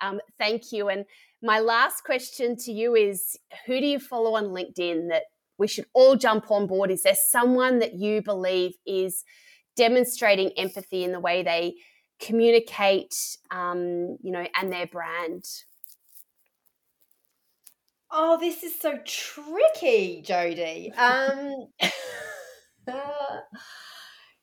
Um, 0.00 0.20
thank 0.38 0.70
you. 0.70 0.88
And 0.88 1.04
my 1.42 1.58
last 1.58 2.04
question 2.04 2.56
to 2.58 2.72
you 2.72 2.94
is 2.94 3.36
who 3.66 3.80
do 3.80 3.86
you 3.86 3.98
follow 3.98 4.36
on 4.36 4.50
LinkedIn 4.50 5.08
that 5.08 5.24
we 5.58 5.66
should 5.66 5.86
all 5.92 6.14
jump 6.14 6.52
on 6.52 6.68
board? 6.68 6.88
Is 6.92 7.02
there 7.02 7.16
someone 7.16 7.80
that 7.80 7.94
you 7.94 8.22
believe 8.22 8.74
is 8.86 9.24
demonstrating 9.76 10.52
empathy 10.56 11.02
in 11.02 11.10
the 11.10 11.18
way 11.18 11.42
they 11.42 11.74
communicate, 12.20 13.16
um, 13.50 14.16
you 14.22 14.30
know, 14.30 14.46
and 14.54 14.72
their 14.72 14.86
brand? 14.86 15.44
Oh, 18.12 18.38
this 18.40 18.62
is 18.62 18.78
so 18.78 18.98
tricky, 19.04 20.22
Jody. 20.22 20.92
Um, 20.96 21.52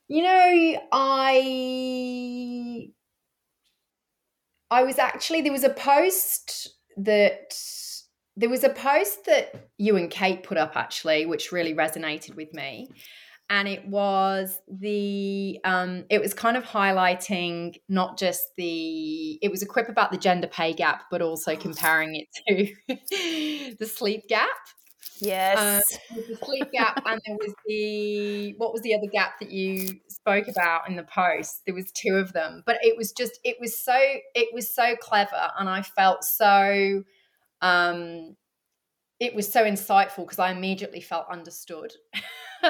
you 0.08 0.24
know, 0.24 0.82
I 0.92 2.88
I 4.72 4.84
was 4.84 5.00
actually 5.00 5.42
there 5.42 5.52
was 5.52 5.66
a 5.66 5.70
post 5.70 6.70
that 6.98 7.60
there 8.38 8.50
was 8.50 8.64
a 8.64 8.70
post 8.70 9.26
that 9.26 9.70
you 9.78 9.98
and 9.98 10.10
Kate 10.10 10.44
put 10.44 10.58
up 10.58 10.78
actually, 10.78 11.26
which 11.26 11.52
really 11.52 11.74
resonated 11.74 12.36
with 12.36 12.54
me 12.54 12.90
and 13.50 13.68
it 13.68 13.88
was 13.88 14.60
the 14.68 15.60
um, 15.64 16.06
it 16.10 16.22
was 16.22 16.34
kind 16.34 16.58
of 16.58 16.64
highlighting 16.64 17.76
not 17.88 18.18
just 18.18 18.44
the 18.58 19.40
it 19.42 19.50
was 19.50 19.62
a 19.62 19.66
quip 19.66 19.88
about 19.90 20.12
the 20.12 20.18
gender 20.18 20.48
pay 20.48 20.74
gap 20.74 21.04
but 21.10 21.22
also 21.22 21.56
comparing 21.56 22.16
it 22.16 22.28
to 22.48 23.76
the 23.80 23.86
sleep 23.86 24.28
gap. 24.28 24.50
Yes. 25.20 25.58
Um, 26.12 26.18
the 26.28 26.38
sleep 26.46 26.72
gap 26.72 27.02
and 27.06 27.22
there 27.26 27.38
was 27.38 27.54
the 27.66 28.54
what 28.58 28.74
was 28.74 28.82
the 28.82 28.94
other 28.94 29.08
gap 29.12 29.40
that 29.40 29.52
you 29.52 30.00
spoke 30.10 30.48
about 30.48 30.90
in 30.90 30.96
the 30.96 31.04
post? 31.04 31.62
There 31.66 31.76
was 31.76 31.92
two 31.92 32.16
of 32.16 32.34
them 32.34 32.64
but 32.66 32.78
it 32.82 32.98
was 32.98 33.14
just 33.14 33.40
it 33.44 33.58
was 33.60 33.80
so 33.80 33.98
it 34.36 34.54
was 34.54 34.74
so 34.74 34.96
clever 34.98 35.52
and 35.58 35.70
i 35.70 35.82
felt 35.82 36.24
so 36.24 37.04
um 37.62 38.36
it 39.20 39.34
was 39.34 39.52
so 39.52 39.64
insightful 39.64 40.18
because 40.18 40.38
i 40.38 40.52
immediately 40.52 41.02
felt 41.02 41.26
understood 41.32 41.92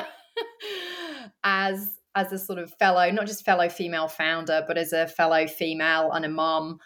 as 1.44 1.98
as 2.16 2.32
a 2.32 2.40
sort 2.40 2.58
of 2.58 2.74
fellow, 2.80 3.12
not 3.12 3.28
just 3.28 3.46
fellow 3.46 3.70
female 3.70 4.08
founder, 4.08 4.64
but 4.68 4.78
as 4.78 4.92
a 4.92 5.08
fellow 5.08 5.46
female 5.46 6.12
and 6.12 6.26
a 6.26 6.30
mom. 6.30 6.80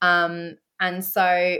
Um, 0.00 0.54
and 0.78 1.04
so 1.04 1.58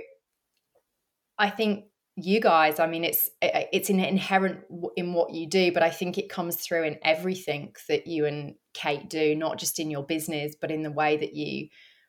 I 1.39 1.51
think 1.51 1.87
you 2.17 2.41
guys, 2.41 2.81
I 2.81 2.87
mean, 2.87 3.05
it's 3.05 3.31
it's 3.43 3.91
inherent 3.91 4.61
in 4.97 5.13
what 5.13 5.35
you 5.35 5.47
do, 5.47 5.73
but 5.73 5.83
I 5.83 5.91
think 5.91 6.17
it 6.17 6.31
comes 6.31 6.57
through 6.57 6.85
in 6.85 6.99
everything 7.03 7.75
that 7.89 8.07
you 8.07 8.25
and 8.25 8.55
Kate 8.73 9.11
do, 9.11 9.35
not 9.35 9.59
just 9.59 9.79
in 9.79 9.91
your 9.91 10.05
business, 10.05 10.55
but 10.59 10.71
in 10.71 10.83
the 10.83 10.91
way 10.91 11.17
that 11.17 11.35
you 11.35 11.69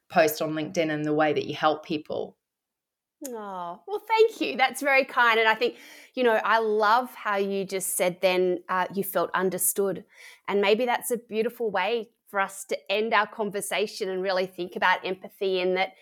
post 0.09 0.41
on 0.41 0.53
LinkedIn 0.53 0.89
and 0.89 1.03
the 1.03 1.13
way 1.13 1.33
that 1.33 1.45
you 1.45 1.55
help 1.55 1.85
people. 1.85 2.37
Oh, 3.25 3.81
well, 3.87 4.03
thank 4.07 4.41
you. 4.41 4.57
That's 4.57 4.81
very 4.81 5.03
kind. 5.03 5.39
And 5.39 5.47
I 5.47 5.55
think, 5.55 5.75
you 6.13 6.23
know, 6.23 6.39
I 6.43 6.59
love 6.59 7.13
how 7.15 7.37
you 7.37 7.65
just 7.65 7.97
said 7.97 8.21
then 8.21 8.59
uh, 8.69 8.85
you 8.93 9.03
felt 9.03 9.31
understood. 9.33 10.03
And 10.47 10.61
maybe 10.61 10.85
that's 10.85 11.09
a 11.09 11.17
beautiful 11.17 11.71
way 11.71 12.09
for 12.29 12.39
us 12.39 12.63
to 12.65 12.77
end 12.91 13.13
our 13.13 13.25
conversation 13.25 14.09
and 14.09 14.21
really 14.21 14.45
think 14.45 14.75
about 14.75 15.03
empathy 15.03 15.59
in 15.59 15.73
that, 15.75 15.93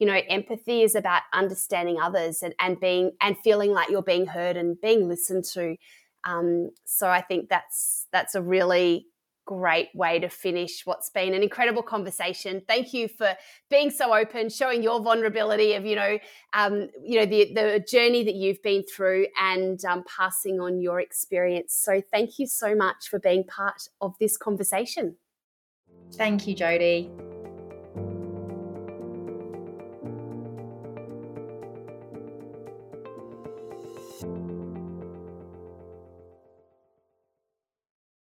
you 0.00 0.06
know, 0.06 0.20
empathy 0.28 0.82
is 0.82 0.96
about 0.96 1.22
understanding 1.32 1.98
others 2.02 2.42
and, 2.42 2.54
and 2.58 2.80
being 2.80 3.12
and 3.20 3.36
feeling 3.38 3.70
like 3.70 3.88
you're 3.88 4.02
being 4.02 4.26
heard 4.26 4.56
and 4.56 4.80
being 4.80 5.08
listened 5.08 5.44
to. 5.52 5.76
Um, 6.24 6.70
so 6.84 7.08
I 7.08 7.20
think 7.20 7.48
that's 7.50 8.08
that's 8.10 8.34
a 8.34 8.42
really 8.42 9.06
great 9.44 9.88
way 9.94 10.18
to 10.18 10.28
finish 10.28 10.82
what's 10.84 11.10
been 11.10 11.34
an 11.34 11.42
incredible 11.42 11.82
conversation. 11.82 12.62
Thank 12.66 12.92
you 12.92 13.08
for 13.08 13.36
being 13.70 13.90
so 13.90 14.14
open, 14.14 14.48
showing 14.48 14.82
your 14.82 15.02
vulnerability 15.02 15.74
of 15.74 15.84
you 15.84 15.96
know, 15.96 16.18
um, 16.52 16.88
you 17.02 17.18
know 17.20 17.26
the 17.26 17.52
the 17.54 17.84
journey 17.88 18.24
that 18.24 18.34
you've 18.34 18.62
been 18.62 18.82
through, 18.84 19.26
and 19.40 19.84
um, 19.84 20.04
passing 20.04 20.60
on 20.60 20.80
your 20.80 21.00
experience. 21.00 21.74
So 21.74 22.02
thank 22.12 22.38
you 22.38 22.46
so 22.46 22.74
much 22.74 23.08
for 23.08 23.18
being 23.18 23.44
part 23.44 23.88
of 24.00 24.14
this 24.18 24.36
conversation. 24.36 25.16
Thank 26.12 26.46
you, 26.46 26.54
Jody. 26.54 27.10